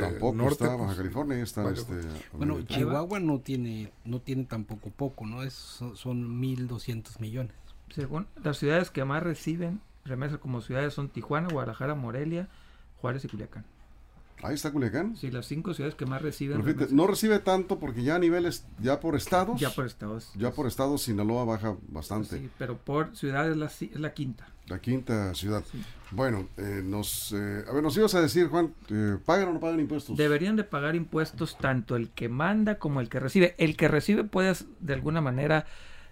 tampoco 0.00 0.34
norte, 0.36 0.64
está 0.64 0.76
Baja 0.76 0.96
California. 0.96 1.42
Está 1.42 1.68
este, 1.70 1.94
bueno, 2.32 2.62
Chihuahua 2.62 3.18
no 3.18 3.40
tiene, 3.40 3.92
no 4.04 4.20
tiene 4.20 4.44
tampoco 4.44 4.90
poco, 4.90 5.26
¿no? 5.26 5.42
Es, 5.42 5.54
son 5.54 6.40
1.200 6.40 7.18
millones. 7.20 7.54
Según 7.94 8.26
las 8.42 8.58
ciudades 8.58 8.90
que 8.90 9.04
más 9.04 9.22
reciben 9.22 9.80
remesas 10.04 10.38
como 10.38 10.60
ciudades 10.60 10.92
son 10.94 11.08
Tijuana, 11.08 11.48
Guadalajara, 11.48 11.94
Morelia, 11.94 12.48
Juárez 13.00 13.24
y 13.24 13.28
Culiacán. 13.28 13.64
Ahí 14.42 14.54
está 14.54 14.72
Culiacán. 14.72 15.16
Sí, 15.16 15.30
las 15.30 15.46
cinco 15.46 15.72
ciudades 15.74 15.94
que 15.94 16.04
más 16.04 16.20
reciben. 16.20 16.62
no 16.90 17.06
recibe 17.06 17.38
tanto 17.38 17.78
porque 17.78 18.02
ya 18.02 18.16
a 18.16 18.18
niveles, 18.18 18.66
ya 18.80 19.00
por 19.00 19.14
estados. 19.14 19.60
Ya 19.60 19.70
por 19.70 19.86
estados. 19.86 20.32
Ya 20.36 20.50
por 20.50 20.66
estados, 20.66 21.02
Sinaloa 21.02 21.44
baja 21.44 21.76
bastante. 21.88 22.38
Sí, 22.38 22.50
pero 22.58 22.76
por 22.76 23.16
ciudad 23.16 23.48
es 23.48 23.56
la, 23.56 23.66
es 23.66 24.00
la 24.00 24.12
quinta. 24.12 24.48
La 24.66 24.80
quinta 24.80 25.32
ciudad. 25.34 25.62
Bueno, 26.10 26.48
eh, 26.56 26.82
nos, 26.84 27.32
eh, 27.32 27.64
a 27.68 27.72
ver, 27.72 27.82
nos 27.82 27.96
ibas 27.96 28.14
a 28.14 28.20
decir, 28.20 28.48
Juan, 28.48 28.74
eh, 28.90 29.18
¿pagan 29.24 29.48
o 29.48 29.52
no 29.52 29.60
pagan 29.60 29.78
impuestos? 29.78 30.16
Deberían 30.16 30.56
de 30.56 30.64
pagar 30.64 30.96
impuestos 30.96 31.56
tanto 31.56 31.96
el 31.96 32.10
que 32.10 32.28
manda 32.28 32.78
como 32.78 33.00
el 33.00 33.08
que 33.08 33.20
recibe. 33.20 33.54
El 33.58 33.76
que 33.76 33.88
recibe 33.88 34.24
puedes 34.24 34.66
de 34.80 34.94
alguna 34.94 35.20
manera 35.20 35.66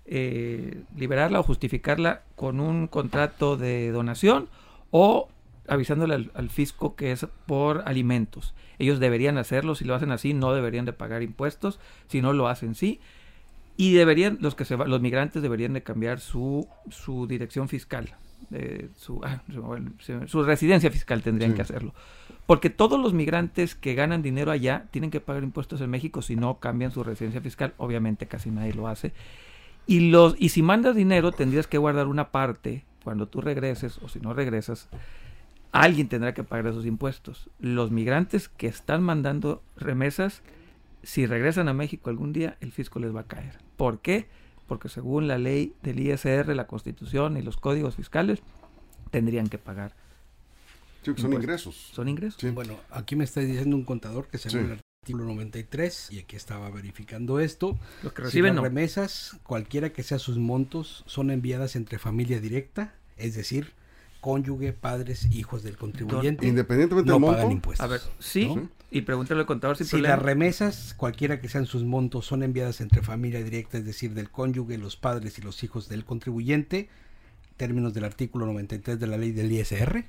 liberarla 0.07 1.41
o 1.41 1.43
justificarla 1.43 2.23
con 2.37 2.61
un 2.61 2.87
contrato 2.87 3.57
de 3.57 3.91
donación 3.93 4.49
o 4.91 5.29
avisándole 5.69 6.31
al, 6.35 6.51
fisco 6.51 6.97
que 6.97 7.13
es 7.13 7.27
por 7.47 7.83
alimentos. 7.87 8.55
Ellos 8.79 9.01
deberían 9.01 9.39
hacerlo, 9.39 9.75
si 9.75 9.85
lo 9.85 9.95
hacen 9.95 10.11
así 10.11 10.35
no 10.35 10.53
deberían 10.53 10.85
de 10.85 10.93
pagar 10.93 11.23
impuestos, 11.23 11.79
si 12.09 12.21
no 12.21 12.33
lo 12.33 12.49
hacen 12.49 12.75
sí. 12.75 13.01
Y 13.77 13.95
deberían, 13.95 14.39
los 14.41 14.55
que 14.55 14.65
se 14.65 14.77
los 14.77 15.01
migrantes 15.01 15.41
deberían 15.41 15.73
de 15.73 15.83
cambiar 15.83 16.21
su, 16.21 16.69
su 16.91 17.27
dirección 17.27 17.69
fiscal, 17.69 18.15
su, 18.97 19.21
ah, 19.25 19.43
su 20.27 20.43
residencia 20.43 20.91
fiscal 20.91 21.23
tendrían 21.23 21.55
que 21.55 21.63
hacerlo. 21.63 21.95
Porque 22.47 22.71
todos 22.71 23.01
los 23.01 23.15
migrantes 23.15 23.75
que 23.75 23.95
ganan 23.95 24.21
dinero 24.21 24.51
allá 24.51 24.87
tienen 24.91 25.11
que 25.11 25.21
pagar 25.21 25.43
impuestos 25.43 25.81
en 25.81 25.91
México 25.91 26.23
si 26.23 26.37
no 26.37 26.59
cambian 26.59 26.91
su 26.91 27.05
residencia 27.05 27.41
fiscal. 27.41 27.73
Obviamente 27.79 28.27
casi 28.27 28.51
nadie 28.51 28.75
lo 28.75 28.88
hace. 28.88 29.12
Y, 29.87 30.11
los, 30.11 30.37
y 30.38 30.51
si 30.51 30.62
mandas 30.62 30.95
dinero 30.95 31.33
tendrías 31.33 31.66
que 31.66 31.79
guardar 31.79 32.07
una 32.07 32.31
parte 32.31 32.85
cuando 33.03 33.27
tú 33.27 33.40
regreses 33.40 33.99
o 34.03 34.09
si 34.09 34.21
no 34.21 34.33
regresas 34.33 34.88
alguien 35.73 36.09
tendrá 36.09 36.35
que 36.35 36.45
pagar 36.45 36.68
esos 36.68 36.87
impuestos. 36.87 37.51
Los 37.59 37.90
migrantes 37.90 38.49
que 38.49 38.66
están 38.68 39.03
mandando 39.03 39.62
remesas, 39.77 40.42
si 41.03 41.27
regresan 41.27 41.68
a 41.68 41.73
México 41.73 42.11
algún 42.11 42.33
día, 42.33 42.57
el 42.61 42.73
fisco 42.73 43.01
les 43.01 43.14
va 43.14 43.21
a 43.21 43.27
caer. 43.27 43.59
¿Por 43.77 44.01
qué? 44.01 44.29
Porque 44.68 44.88
según 44.88 45.27
la 45.27 45.38
ley 45.38 45.75
del 45.83 45.99
ISR, 45.99 46.55
la 46.55 46.66
constitución 46.66 47.37
y 47.37 47.42
los 47.42 47.57
códigos 47.57 47.97
fiscales, 47.97 48.42
tendrían 49.11 49.49
que 49.49 49.59
pagar. 49.59 49.95
son 51.16 51.33
ingresos. 51.33 51.75
Son 51.75 52.09
ingresos. 52.09 52.55
Bueno, 52.55 52.77
aquí 52.90 53.16
me 53.16 53.25
está 53.25 53.40
diciendo 53.40 53.75
un 53.75 53.85
contador 53.85 54.29
que 54.29 54.38
según 54.38 54.73
artículo 54.73 54.82
93, 55.09 56.09
y 56.12 56.21
aquí 56.21 56.37
estaba 56.37 56.71
verificando 56.71 57.41
esto, 57.41 57.77
los 58.05 58.12
que 58.12 58.23
reciben 58.23 58.57
remesas, 58.57 59.37
cualquiera 59.43 59.93
que 59.93 60.05
sea 60.05 60.21
sus 60.21 60.38
montos, 60.38 61.03
son 61.07 61.33
enviadas 61.33 61.75
entre 61.75 61.99
familia 61.99 62.41
directa, 62.41 62.95
es 63.17 63.35
decir, 63.35 63.73
cónyuge, 64.21 64.73
padres, 64.73 65.27
hijos 65.33 65.65
del 65.65 65.77
contribuyente. 65.77 66.47
Independientemente 66.47 67.11
no 67.11 67.19
del 67.19 67.35
pagan 67.35 67.51
impuestos. 67.51 67.85
A 67.85 67.88
ver, 67.88 68.01
sí, 68.21 68.49
y 68.93 69.01
pregúntale 69.01 69.41
al 69.41 69.47
contador 69.47 69.77
si 69.77 70.01
las 70.01 70.21
remesas, 70.21 70.95
cualquiera 70.97 71.41
que 71.41 71.49
sean 71.49 71.67
sus 71.67 71.83
montos, 71.83 72.25
son 72.25 72.45
enviadas 72.45 72.81
entre 72.81 73.03
familia 73.03 73.43
directa, 73.43 73.79
es 73.79 73.85
decir, 73.85 74.15
del 74.15 74.31
cónyuge, 74.31 74.79
los 74.79 74.97
padres 74.97 75.37
y 75.37 75.43
los 75.43 75.65
hijos 75.65 75.88
del 75.88 76.05
contribuyente, 76.05 76.88
términos 77.57 77.93
del 77.93 78.05
artículo 78.05 78.47
93 78.47 79.01
de 79.01 79.07
la 79.09 79.17
ley 79.17 79.33
del 79.33 79.51
ISR, 79.51 80.05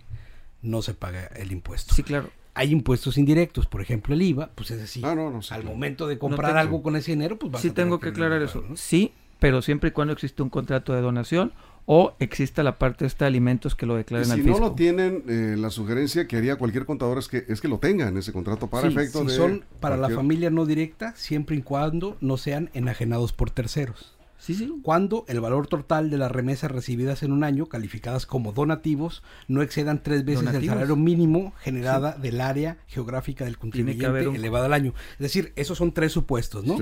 no 0.61 0.83
se 0.83 0.93
paga 0.93 1.25
el 1.35 1.51
impuesto. 1.51 1.95
Sí, 1.95 2.03
claro. 2.03 2.29
Hay 2.55 2.71
impuestos 2.71 3.17
indirectos, 3.17 3.65
por 3.65 3.81
ejemplo 3.81 4.13
el 4.13 4.21
IVA, 4.21 4.51
pues 4.53 4.71
es 4.71 4.79
decir, 4.79 5.03
no, 5.03 5.41
al 5.49 5.63
momento 5.63 6.07
de 6.07 6.17
comprar 6.17 6.57
algo 6.57 6.83
con 6.83 6.95
ese 6.95 7.11
dinero, 7.11 7.37
pues 7.39 7.61
Sí, 7.61 7.71
tengo 7.71 7.99
que 7.99 8.09
aclarar 8.09 8.41
eso. 8.41 8.63
Sí, 8.75 9.11
pero 9.39 9.61
siempre 9.61 9.89
y 9.89 9.91
cuando 9.91 10.13
existe 10.13 10.41
un 10.41 10.49
contrato 10.49 10.93
de 10.93 11.01
donación 11.01 11.51
o 11.85 12.15
exista 12.19 12.63
la 12.63 12.77
parte 12.77 13.05
de 13.05 13.25
alimentos 13.25 13.75
que 13.75 13.85
lo 13.85 13.95
declaren 13.95 14.31
al 14.31 14.37
fisco. 14.37 14.53
Si 14.53 14.61
no 14.61 14.67
lo 14.67 14.73
tienen, 14.73 15.23
eh, 15.27 15.55
la 15.57 15.69
sugerencia 15.69 16.27
que 16.27 16.37
haría 16.37 16.55
cualquier 16.55 16.85
contador 16.85 17.17
es 17.17 17.27
que 17.27 17.43
es 17.47 17.59
que 17.59 17.67
lo 17.67 17.79
tengan 17.79 18.15
ese 18.15 18.31
contrato 18.31 18.67
para 18.69 18.87
efecto 18.87 19.27
si 19.27 19.35
son 19.35 19.65
para 19.79 19.97
la 19.97 20.09
familia 20.09 20.49
no 20.49 20.65
directa, 20.65 21.13
siempre 21.15 21.57
y 21.57 21.61
cuando 21.61 22.17
no 22.21 22.37
sean 22.37 22.69
enajenados 22.73 23.33
por 23.33 23.51
terceros. 23.51 24.12
Sí, 24.43 24.55
sí. 24.55 24.69
Cuando 24.83 25.23
el 25.29 25.39
valor 25.39 25.67
total 25.67 26.09
de 26.09 26.17
las 26.17 26.29
remesas 26.29 26.69
recibidas 26.69 27.23
en 27.23 27.31
un 27.31 27.45
año, 27.45 27.67
calificadas 27.67 28.25
como 28.25 28.51
donativos, 28.51 29.23
no 29.47 29.61
excedan 29.61 30.03
tres 30.03 30.25
veces 30.25 30.53
el 30.53 30.65
salario 30.65 30.97
mínimo 30.97 31.53
generada 31.61 32.17
del 32.17 32.41
área 32.41 32.77
geográfica 32.87 33.45
del 33.45 33.57
contribuyente 33.57 34.35
elevado 34.35 34.65
al 34.65 34.73
año. 34.73 34.93
Es 35.13 35.19
decir, 35.19 35.53
esos 35.55 35.77
son 35.77 35.93
tres 35.93 36.11
supuestos, 36.11 36.65
¿no? 36.65 36.77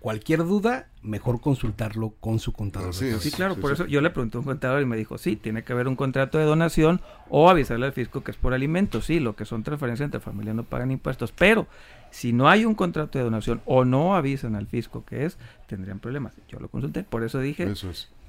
Cualquier 0.00 0.44
duda, 0.44 0.88
mejor 1.02 1.40
consultarlo 1.40 2.14
con 2.20 2.38
su 2.38 2.52
contador. 2.52 2.94
Sí, 2.94 3.30
claro, 3.32 3.56
por 3.56 3.72
eso 3.72 3.86
yo 3.86 4.00
le 4.00 4.10
pregunté 4.10 4.36
a 4.36 4.40
un 4.40 4.46
contador 4.46 4.80
y 4.80 4.86
me 4.86 4.96
dijo, 4.96 5.18
sí, 5.18 5.34
tiene 5.34 5.64
que 5.64 5.72
haber 5.72 5.88
un 5.88 5.96
contrato 5.96 6.38
de 6.38 6.44
donación 6.44 7.00
o 7.28 7.50
avisarle 7.50 7.86
al 7.86 7.92
fisco 7.92 8.22
que 8.22 8.30
es 8.30 8.36
por 8.36 8.54
alimentos, 8.54 9.06
sí, 9.06 9.18
lo 9.18 9.34
que 9.34 9.44
son 9.44 9.64
transferencias 9.64 10.06
entre 10.06 10.20
familias 10.20 10.54
no 10.54 10.62
pagan 10.62 10.92
impuestos, 10.92 11.32
pero 11.32 11.66
si 12.10 12.32
no 12.32 12.48
hay 12.48 12.64
un 12.64 12.74
contrato 12.74 13.18
de 13.18 13.24
donación 13.24 13.60
o 13.64 13.84
no 13.84 14.14
avisan 14.14 14.54
al 14.54 14.68
fisco 14.68 15.04
que 15.04 15.24
es, 15.24 15.36
tendrían 15.66 15.98
problemas. 15.98 16.34
Yo 16.48 16.60
lo 16.60 16.68
consulté, 16.68 17.02
por 17.02 17.24
eso 17.24 17.40
dije, 17.40 17.68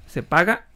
se 0.06 0.22
paga 0.24 0.66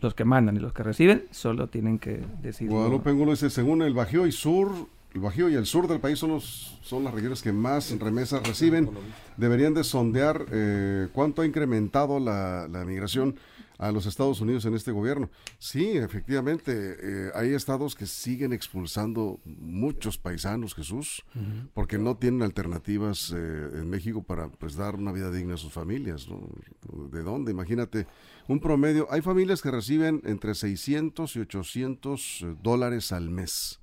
los 0.00 0.14
que 0.14 0.24
mandan 0.24 0.56
y 0.56 0.60
los 0.60 0.72
que 0.72 0.82
reciben 0.82 1.24
solo 1.30 1.68
tienen 1.68 1.98
que 1.98 2.20
decidir. 2.42 2.72
Guadalupe 2.72 3.10
Angulo 3.10 3.30
dice, 3.30 3.48
según 3.48 3.82
el 3.82 3.94
Bajío 3.94 4.26
y 4.26 4.32
Sur, 4.32 4.72
el 5.16 5.22
Bajío 5.22 5.48
y 5.48 5.54
el 5.54 5.64
sur 5.64 5.88
del 5.88 5.98
país 5.98 6.18
son, 6.18 6.30
los, 6.30 6.78
son 6.82 7.02
las 7.02 7.14
regiones 7.14 7.40
que 7.40 7.50
más 7.50 7.90
remesas 7.98 8.46
reciben. 8.46 8.90
Deberían 9.38 9.72
de 9.72 9.82
sondear 9.82 10.44
eh, 10.52 11.08
cuánto 11.14 11.40
ha 11.40 11.46
incrementado 11.46 12.20
la, 12.20 12.68
migración 12.86 13.36
a 13.78 13.90
los 13.92 14.04
Estados 14.04 14.42
Unidos 14.42 14.66
en 14.66 14.74
este 14.74 14.92
gobierno. 14.92 15.30
Sí, 15.58 15.96
efectivamente, 15.96 16.96
eh, 17.00 17.30
hay 17.34 17.54
estados 17.54 17.94
que 17.94 18.04
siguen 18.04 18.52
expulsando 18.52 19.40
muchos 19.44 20.18
paisanos, 20.18 20.74
Jesús, 20.74 21.24
porque 21.72 21.96
no 21.98 22.18
tienen 22.18 22.42
alternativas 22.42 23.32
eh, 23.34 23.70
en 23.72 23.88
México 23.88 24.22
para 24.22 24.48
pues 24.48 24.76
dar 24.76 24.96
una 24.96 25.12
vida 25.12 25.30
digna 25.30 25.54
a 25.54 25.58
sus 25.58 25.72
familias. 25.72 26.28
¿De 27.10 27.22
dónde? 27.22 27.52
Imagínate, 27.52 28.06
un 28.48 28.60
promedio, 28.60 29.08
hay 29.10 29.22
familias 29.22 29.62
que 29.62 29.70
reciben 29.70 30.22
entre 30.24 30.54
600 30.54 31.34
y 31.36 31.40
800 31.40 32.46
dólares 32.62 33.12
al 33.12 33.30
mes 33.30 33.80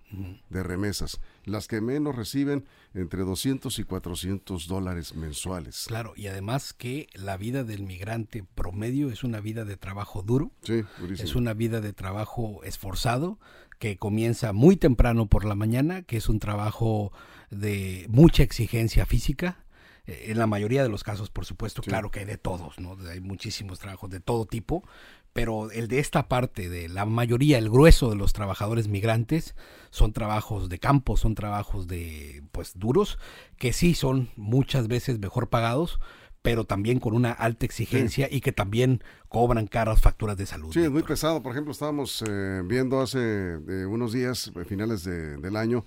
de 0.50 0.64
remesas. 0.64 1.20
Las 1.46 1.68
que 1.68 1.82
menos 1.82 2.16
reciben 2.16 2.66
entre 2.94 3.24
200 3.24 3.78
y 3.80 3.84
400 3.84 4.68
dólares 4.68 5.16
mensuales. 5.16 5.86
Claro, 5.88 6.14
y 6.16 6.28
además 6.28 6.74
que 6.74 7.08
la 7.14 7.36
vida 7.38 7.64
del 7.64 7.84
migrante 7.84 8.46
promedio 8.56 9.10
es 9.10 9.24
una 9.24 9.40
vida 9.40 9.66
de 9.66 9.76
trabajo 9.76 10.22
duro. 10.22 10.52
Sí, 10.62 10.84
es 11.18 11.36
una 11.36 11.54
vida 11.54 11.82
de 11.82 11.94
trabajo 11.94 12.64
esforzado 12.64 13.40
que 13.80 13.98
comienza 13.98 14.54
muy 14.54 14.78
temprano 14.78 15.28
por 15.28 15.46
la 15.46 15.56
mañana, 15.56 16.04
que 16.04 16.18
es 16.18 16.30
un 16.30 16.40
trabajo 16.40 17.12
de 17.50 18.06
mucha 18.10 18.44
exigencia 18.44 19.06
física, 19.06 19.63
Eh, 20.06 20.26
en 20.28 20.38
la 20.38 20.48
mayoría 20.48 20.84
de 20.84 20.90
los 20.90 21.04
casos, 21.04 21.30
por 21.30 21.46
supuesto, 21.46 21.82
claro 21.82 22.12
que 22.12 22.20
hay 22.20 22.26
de 22.26 22.38
todos, 22.38 22.80
¿no? 22.80 22.98
Hay 23.10 23.22
muchísimos 23.22 23.80
trabajos 23.80 24.10
de 24.10 24.20
todo 24.20 24.46
tipo, 24.46 24.84
pero 25.32 25.72
el 25.72 25.88
de 25.88 26.00
esta 26.00 26.28
parte, 26.28 26.70
de 26.70 26.90
la 26.90 27.06
mayoría, 27.06 27.58
el 27.58 27.70
grueso 27.70 28.10
de 28.10 28.16
los 28.16 28.34
trabajadores 28.34 28.88
migrantes, 28.88 29.56
son 29.90 30.14
trabajos 30.14 30.70
de 30.70 30.80
campo, 30.80 31.18
son 31.18 31.36
trabajos 31.36 31.88
de, 31.88 32.44
pues, 32.52 32.74
duros, 32.78 33.18
que 33.58 33.74
sí 33.74 33.96
son 33.96 34.30
muchas 34.36 34.88
veces 34.88 35.20
mejor 35.20 35.50
pagados, 35.50 36.00
pero 36.44 36.66
también 36.66 37.00
con 37.00 37.16
una 37.16 37.32
alta 37.32 37.66
exigencia 37.66 38.28
y 38.30 38.42
que 38.42 38.52
también 38.52 39.02
cobran 39.30 39.66
caras 39.66 40.02
facturas 40.02 40.36
de 40.36 40.46
salud. 40.46 40.74
Sí, 40.74 40.82
es 40.82 40.92
muy 40.92 41.04
pesado. 41.04 41.42
Por 41.42 41.54
ejemplo, 41.54 41.72
estábamos 41.72 42.22
eh, 42.28 42.62
viendo 42.66 43.00
hace 43.00 43.54
eh, 43.54 43.86
unos 43.86 44.12
días, 44.12 44.52
finales 44.68 45.06
del 45.06 45.56
año, 45.56 45.86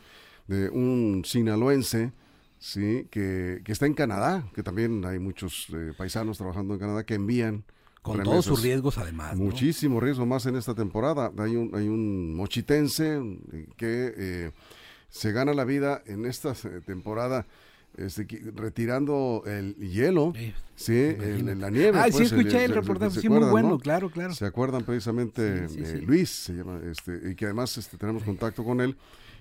de 0.48 0.70
un 0.70 1.22
sinaloense, 1.26 2.12
sí, 2.58 3.06
que, 3.10 3.62
que, 3.64 3.72
está 3.72 3.86
en 3.86 3.94
Canadá, 3.94 4.44
que 4.54 4.62
también 4.62 5.04
hay 5.04 5.18
muchos 5.18 5.68
eh, 5.72 5.92
paisanos 5.96 6.38
trabajando 6.38 6.74
en 6.74 6.80
Canadá 6.80 7.04
que 7.04 7.14
envían 7.14 7.64
con 8.02 8.22
todos 8.22 8.44
sus 8.44 8.62
riesgos 8.62 8.98
además. 8.98 9.36
Muchísimo 9.36 10.00
riesgo 10.00 10.26
más 10.26 10.46
en 10.46 10.56
esta 10.56 10.74
temporada. 10.74 11.32
Hay 11.38 11.56
un, 11.56 11.74
hay 11.74 11.88
un 11.88 12.34
mochitense 12.34 13.20
que 13.76 14.52
se 15.08 15.32
gana 15.32 15.54
la 15.54 15.64
vida 15.64 16.02
en 16.06 16.24
esta 16.24 16.54
temporada 16.84 17.46
este, 17.96 18.26
retirando 18.54 19.42
el 19.46 19.74
hielo, 19.76 20.34
sí, 20.74 20.92
en, 20.94 21.60
la 21.60 21.70
nieve. 21.70 21.98
Ah, 21.98 22.06
sí 22.06 22.18
pues, 22.18 22.32
escuché 22.32 22.64
el, 22.64 22.74
reportaje, 22.74 23.20
sí, 23.20 23.28
muy 23.28 23.48
bueno, 23.48 23.78
claro, 23.78 24.10
claro. 24.10 24.34
Se 24.34 24.44
acuerdan 24.44 24.84
precisamente 24.84 25.66
de 25.66 26.02
Luis, 26.02 26.28
se 26.28 26.52
llama, 26.52 26.78
este, 26.90 27.30
y 27.30 27.34
que 27.34 27.46
además 27.46 27.78
este, 27.78 27.96
tenemos 27.96 28.22
contacto 28.22 28.64
con 28.64 28.82
él. 28.82 28.96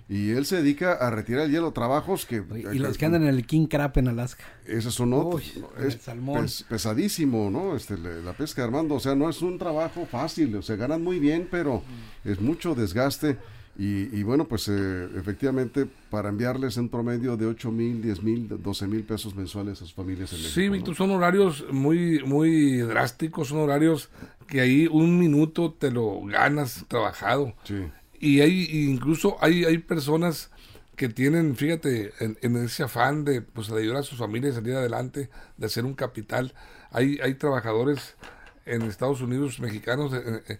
Y 0.08 0.30
él 0.30 0.46
se 0.46 0.56
dedica 0.56 0.92
a 0.92 1.10
retirar 1.10 1.46
el 1.46 1.50
hielo, 1.50 1.72
trabajos 1.72 2.26
que... 2.26 2.36
Y 2.72 2.78
los 2.78 2.96
que 2.96 3.06
andan 3.06 3.24
en 3.24 3.28
el 3.28 3.44
King 3.44 3.66
Crab 3.66 3.92
en 3.98 4.06
Alaska. 4.06 4.44
Esos 4.64 4.94
son 4.94 5.12
otros. 5.12 5.42
es 5.84 5.94
salmón. 6.00 6.46
pesadísimo, 6.68 7.50
¿no? 7.50 7.74
Este, 7.74 7.96
la 7.98 8.32
pesca, 8.32 8.62
Armando. 8.62 8.94
O 8.94 9.00
sea, 9.00 9.16
no 9.16 9.28
es 9.28 9.42
un 9.42 9.58
trabajo 9.58 10.06
fácil. 10.06 10.54
O 10.54 10.62
sea, 10.62 10.76
ganan 10.76 11.02
muy 11.02 11.18
bien, 11.18 11.48
pero 11.50 11.82
mm. 12.24 12.28
es 12.28 12.40
mucho 12.40 12.76
desgaste. 12.76 13.36
Y, 13.78 14.22
bueno, 14.22 14.46
pues 14.46 14.68
eh, 14.68 15.08
efectivamente, 15.16 15.86
para 16.08 16.30
enviarles 16.30 16.78
en 16.78 16.88
promedio 16.88 17.36
de 17.36 17.44
8 17.44 17.70
mil, 17.70 18.00
10 18.00 18.22
mil, 18.22 18.48
12 18.48 18.86
mil 18.86 19.02
pesos 19.02 19.34
mensuales 19.34 19.74
a 19.74 19.76
sus 19.80 19.92
familias 19.92 20.32
en 20.32 20.38
México. 20.38 20.54
Sí, 20.54 20.68
Víctor, 20.70 20.94
son 20.94 21.10
horarios 21.10 21.66
muy, 21.70 22.22
muy 22.24 22.78
drásticos, 22.78 23.48
son 23.48 23.58
horarios 23.58 24.08
que 24.48 24.62
ahí 24.62 24.86
un 24.86 25.18
minuto 25.18 25.74
te 25.74 25.90
lo 25.90 26.22
ganas 26.22 26.86
trabajado. 26.88 27.52
Sí. 27.64 27.84
Y 28.26 28.40
hay 28.40 28.68
incluso 28.72 29.36
hay, 29.40 29.64
hay 29.64 29.78
personas 29.78 30.50
que 30.96 31.08
tienen, 31.08 31.54
fíjate, 31.54 32.12
en, 32.18 32.56
ese 32.56 32.82
afán 32.82 33.24
de 33.24 33.40
pues 33.40 33.70
ayudar 33.70 33.98
a 33.98 34.02
sus 34.02 34.18
familias 34.18 34.54
a 34.54 34.56
salir 34.56 34.74
adelante, 34.74 35.30
de 35.56 35.66
hacer 35.66 35.84
un 35.84 35.94
capital. 35.94 36.52
Hay, 36.90 37.20
hay 37.22 37.34
trabajadores 37.34 38.16
en 38.64 38.82
Estados 38.82 39.20
Unidos 39.20 39.60
mexicanos 39.60 40.12
eh, 40.12 40.42
eh, 40.48 40.58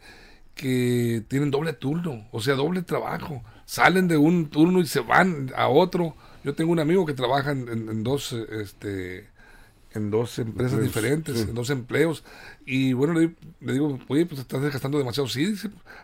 que 0.54 1.24
tienen 1.26 1.50
doble 1.50 1.72
turno, 1.72 2.28
o 2.30 2.40
sea, 2.40 2.54
doble 2.54 2.82
trabajo. 2.82 3.42
Salen 3.64 4.06
de 4.06 4.16
un 4.16 4.48
turno 4.48 4.78
y 4.78 4.86
se 4.86 5.00
van 5.00 5.50
a 5.56 5.66
otro. 5.66 6.14
Yo 6.44 6.54
tengo 6.54 6.70
un 6.70 6.78
amigo 6.78 7.04
que 7.04 7.14
trabaja 7.14 7.50
en, 7.50 8.04
dos 8.04 8.32
este 8.32 9.28
en 9.96 10.10
dos 10.10 10.38
empresas 10.38 10.80
diferentes, 10.80 11.40
en 11.40 11.54
dos 11.54 11.70
empleos. 11.70 12.22
Y 12.64 12.92
bueno, 12.92 13.14
le, 13.14 13.34
digo, 13.60 13.98
oye, 14.08 14.26
pues 14.26 14.40
estás 14.40 14.60
gastando 14.60 14.98
demasiado. 14.98 15.28
Sí, 15.28 15.54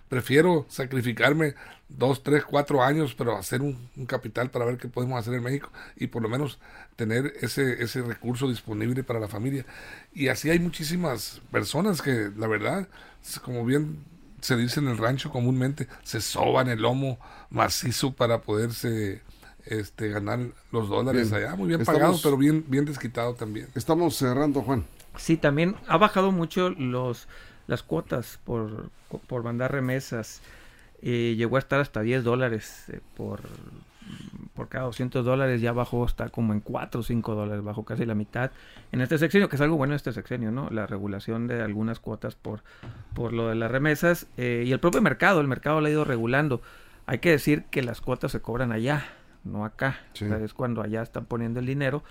prefiero 0.08 0.66
sacrificarme 0.68 1.54
dos, 1.88 2.22
tres, 2.22 2.44
cuatro 2.44 2.82
años, 2.82 3.14
pero 3.14 3.36
hacer 3.36 3.62
un, 3.62 3.76
capital 4.06 4.50
para 4.50 4.64
ver 4.64 4.78
qué 4.78 4.88
podemos 4.88 5.18
hacer 5.18 5.34
en 5.34 5.42
México 5.42 5.70
y 5.96 6.08
por 6.08 6.22
lo 6.22 6.28
menos 6.28 6.58
tener 6.96 7.34
ese, 7.40 7.82
ese 7.82 8.02
recurso 8.02 8.48
disponible 8.48 9.04
para 9.04 9.20
la 9.20 9.28
familia. 9.28 9.64
Y 10.12 10.28
así 10.28 10.50
hay 10.50 10.58
muchísimas 10.58 11.40
personas 11.50 12.02
que, 12.02 12.30
la 12.36 12.46
verdad, 12.46 12.88
como 13.44 13.64
bien 13.64 14.04
se 14.40 14.56
dice 14.56 14.80
en 14.80 14.88
el 14.88 14.98
rancho 14.98 15.30
comúnmente, 15.30 15.86
se 16.02 16.20
soban 16.20 16.68
el 16.68 16.82
lomo 16.82 17.18
macizo 17.50 18.12
para 18.12 18.40
poderse 18.42 19.22
este, 19.66 20.08
ganar 20.08 20.40
los 20.70 20.88
dólares 20.88 21.32
allá. 21.32 21.54
Muy 21.54 21.68
bien 21.68 21.84
pagado, 21.84 22.18
pero 22.22 22.36
bien, 22.36 22.64
bien 22.68 22.84
desquitado 22.84 23.34
también. 23.34 23.68
Estamos 23.74 24.16
cerrando, 24.16 24.62
Juan. 24.62 24.84
Sí, 25.16 25.36
también 25.36 25.76
ha 25.88 25.98
bajado 25.98 26.32
mucho 26.32 26.70
los 26.70 27.28
las 27.66 27.82
cuotas 27.82 28.38
por, 28.44 28.90
por 29.26 29.42
mandar 29.42 29.72
remesas. 29.72 30.40
Eh, 31.00 31.34
llegó 31.36 31.56
a 31.56 31.58
estar 31.58 31.80
hasta 31.80 32.00
10 32.00 32.22
dólares 32.22 32.84
eh, 32.88 33.00
por, 33.16 33.40
por 34.54 34.68
cada 34.68 34.84
200 34.84 35.24
dólares 35.24 35.60
ya 35.60 35.72
bajó 35.72 36.04
hasta 36.04 36.28
como 36.28 36.52
en 36.52 36.60
4 36.60 37.00
o 37.00 37.02
5 37.02 37.34
dólares, 37.34 37.64
bajó 37.64 37.84
casi 37.84 38.04
la 38.04 38.14
mitad 38.14 38.52
en 38.92 39.00
este 39.00 39.18
sexenio, 39.18 39.48
que 39.48 39.56
es 39.56 39.62
algo 39.62 39.76
bueno 39.76 39.94
en 39.94 39.96
este 39.96 40.12
sexenio, 40.12 40.52
¿no? 40.52 40.70
La 40.70 40.86
regulación 40.86 41.48
de 41.48 41.62
algunas 41.62 41.98
cuotas 41.98 42.36
por, 42.36 42.62
por 43.14 43.32
lo 43.32 43.48
de 43.48 43.56
las 43.56 43.70
remesas 43.70 44.26
eh, 44.36 44.64
y 44.66 44.72
el 44.72 44.80
propio 44.80 45.02
mercado, 45.02 45.40
el 45.40 45.48
mercado 45.48 45.80
lo 45.80 45.86
ha 45.86 45.90
ido 45.90 46.04
regulando. 46.04 46.60
Hay 47.06 47.18
que 47.18 47.30
decir 47.30 47.64
que 47.70 47.82
las 47.82 48.00
cuotas 48.00 48.30
se 48.30 48.40
cobran 48.40 48.70
allá, 48.70 49.04
no 49.44 49.64
acá. 49.64 49.98
es 50.20 50.54
cuando 50.54 50.82
allá 50.82 51.02
están 51.02 51.26
poniendo 51.26 51.60
el 51.60 51.66
dinero, 51.66 52.02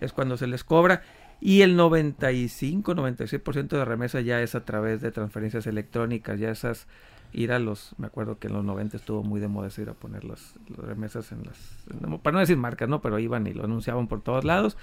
es 0.00 0.12
cuando 0.12 0.36
se 0.36 0.46
les 0.46 0.64
cobra. 0.64 1.02
Y 1.40 1.62
el 1.62 1.76
95, 1.76 2.94
96% 2.94 3.68
de 3.68 3.84
remesas 3.84 4.24
ya 4.24 4.42
es 4.42 4.54
a 4.54 4.64
través 4.64 5.00
de 5.00 5.10
transferencias 5.10 5.66
electrónicas, 5.66 6.38
ya 6.38 6.50
esas 6.50 6.86
ir 7.32 7.52
a 7.52 7.58
los, 7.58 7.94
me 7.96 8.06
acuerdo 8.06 8.38
que 8.38 8.48
en 8.48 8.54
los 8.54 8.64
90 8.64 8.96
estuvo 8.96 9.22
muy 9.22 9.40
de 9.40 9.48
moda 9.48 9.68
ir 9.78 9.88
a 9.88 9.94
poner 9.94 10.24
las, 10.24 10.54
remesas 10.76 11.32
en 11.32 11.44
las, 11.44 11.56
para 12.22 12.34
no 12.34 12.40
decir 12.40 12.56
marcas, 12.56 12.88
¿no? 12.88 13.00
Pero 13.00 13.18
iban 13.18 13.46
y 13.46 13.54
lo 13.54 13.64
anunciaban 13.64 14.08
por 14.08 14.20
todos 14.20 14.44
lados. 14.44 14.76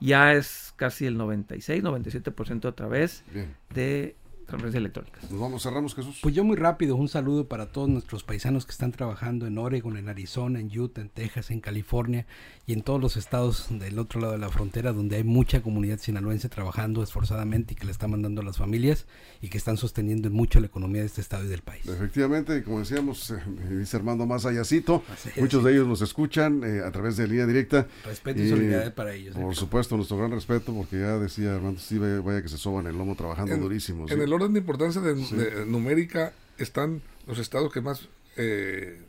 Ya 0.00 0.32
es 0.34 0.74
casi 0.76 1.06
el 1.06 1.16
96, 1.16 1.82
97% 1.82 2.66
otra 2.66 2.88
vez 2.88 3.24
de 3.72 4.16
transferencias 4.46 4.80
electrónicas. 4.80 5.30
Nos 5.30 5.40
vamos, 5.40 5.62
cerramos 5.62 5.94
Jesús. 5.94 6.18
Pues 6.22 6.34
yo 6.34 6.44
muy 6.44 6.56
rápido, 6.56 6.96
un 6.96 7.08
saludo 7.08 7.48
para 7.48 7.66
todos 7.66 7.88
nuestros 7.88 8.22
paisanos 8.22 8.66
que 8.66 8.72
están 8.72 8.92
trabajando 8.92 9.46
en 9.46 9.58
Oregon, 9.58 9.96
en 9.96 10.08
Arizona, 10.08 10.60
en 10.60 10.78
Utah, 10.78 11.00
en 11.00 11.08
Texas, 11.08 11.50
en 11.50 11.60
California 11.60 12.26
y 12.66 12.72
en 12.72 12.82
todos 12.82 13.00
los 13.00 13.16
estados 13.16 13.66
del 13.70 13.98
otro 13.98 14.20
lado 14.20 14.32
de 14.32 14.38
la 14.38 14.48
frontera 14.48 14.92
donde 14.92 15.16
hay 15.16 15.24
mucha 15.24 15.62
comunidad 15.62 15.98
sinaloense 15.98 16.48
trabajando 16.48 17.02
esforzadamente 17.02 17.74
y 17.74 17.76
que 17.76 17.84
le 17.84 17.92
está 17.92 18.08
mandando 18.08 18.40
a 18.40 18.44
las 18.44 18.56
familias 18.56 19.06
y 19.40 19.48
que 19.48 19.58
están 19.58 19.76
sosteniendo 19.76 20.30
mucho 20.30 20.60
la 20.60 20.66
economía 20.66 21.02
de 21.02 21.06
este 21.06 21.20
estado 21.20 21.44
y 21.44 21.48
del 21.48 21.62
país. 21.62 21.86
Efectivamente, 21.86 22.62
como 22.62 22.80
decíamos, 22.80 23.30
eh, 23.30 23.36
dice 23.70 23.96
Armando 23.96 24.26
más 24.26 24.46
allácito, 24.46 25.02
muchos 25.36 25.64
de 25.64 25.72
ellos 25.72 25.86
nos 25.86 26.02
escuchan 26.02 26.62
eh, 26.64 26.82
a 26.84 26.90
través 26.90 27.16
de 27.16 27.28
línea 27.28 27.46
directa. 27.46 27.86
Respeto 28.04 28.42
y, 28.42 28.48
solidaridad 28.48 28.94
para 28.94 29.14
ellos. 29.14 29.34
Por 29.36 29.54
supuesto, 29.54 29.96
nuestro 29.96 30.16
gran 30.16 30.30
respeto 30.30 30.74
porque 30.74 31.00
ya 31.00 31.18
decía 31.18 31.54
Armando, 31.54 31.80
sí, 31.80 31.98
vaya, 31.98 32.42
que 32.42 32.48
se 32.48 32.58
soban 32.58 32.86
el 32.86 32.96
lomo 32.96 33.14
trabajando 33.14 33.56
durísimo. 33.56 34.06
En 34.08 34.20
el 34.20 34.32
orden 34.34 34.52
de 34.52 34.60
importancia 34.60 35.00
de, 35.00 35.66
numérica 35.66 36.32
están 36.58 37.02
los 37.26 37.38
estados 37.38 37.72
que 37.72 37.80
más 37.80 38.08
eh, 38.36 39.00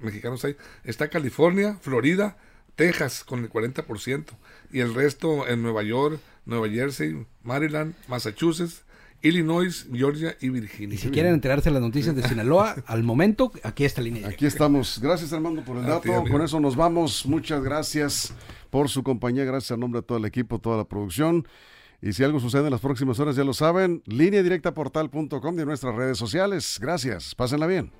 mexicanos 0.00 0.44
hay. 0.44 0.56
Está 0.84 1.08
California, 1.08 1.78
Florida, 1.80 2.36
Texas 2.76 3.24
con 3.24 3.40
el 3.40 3.50
40% 3.50 4.24
y 4.72 4.80
el 4.80 4.94
resto 4.94 5.46
en 5.46 5.62
Nueva 5.62 5.82
York, 5.82 6.20
Nueva 6.46 6.68
Jersey, 6.68 7.26
Maryland, 7.42 7.94
Massachusetts, 8.08 8.82
Illinois, 9.22 9.86
Georgia 9.92 10.36
y 10.40 10.48
Virginia. 10.48 10.96
Y 10.96 10.98
si 10.98 11.10
quieren 11.10 11.34
enterarse 11.34 11.70
de 11.70 11.74
las 11.74 11.82
noticias 11.82 12.14
de 12.16 12.26
Sinaloa, 12.26 12.74
al 12.86 13.04
momento, 13.04 13.52
aquí 13.62 13.84
está 13.84 14.02
línea. 14.02 14.28
Aquí 14.28 14.46
estamos. 14.46 14.98
Gracias 15.00 15.32
Armando 15.32 15.62
por 15.64 15.76
el 15.76 15.86
dato. 15.86 16.24
Con 16.24 16.42
eso 16.42 16.58
nos 16.58 16.74
vamos. 16.74 17.24
Muchas 17.26 17.62
gracias 17.62 18.34
por 18.70 18.88
su 18.88 19.04
compañía. 19.04 19.44
Gracias 19.44 19.72
a 19.72 19.76
nombre 19.76 20.00
de 20.00 20.06
todo 20.06 20.18
el 20.18 20.24
equipo, 20.24 20.58
toda 20.58 20.76
la 20.76 20.84
producción. 20.84 21.46
Y 22.02 22.12
si 22.12 22.24
algo 22.24 22.40
sucede 22.40 22.64
en 22.64 22.72
las 22.72 22.80
próximas 22.80 23.20
horas, 23.20 23.36
ya 23.36 23.44
lo 23.44 23.54
saben, 23.54 24.02
línea 24.06 24.42
directa 24.42 24.74
portal.com 24.74 25.56
de 25.56 25.64
nuestras 25.64 25.94
redes 25.94 26.18
sociales. 26.18 26.78
Gracias, 26.80 27.36
pásenla 27.36 27.68
bien. 27.68 27.92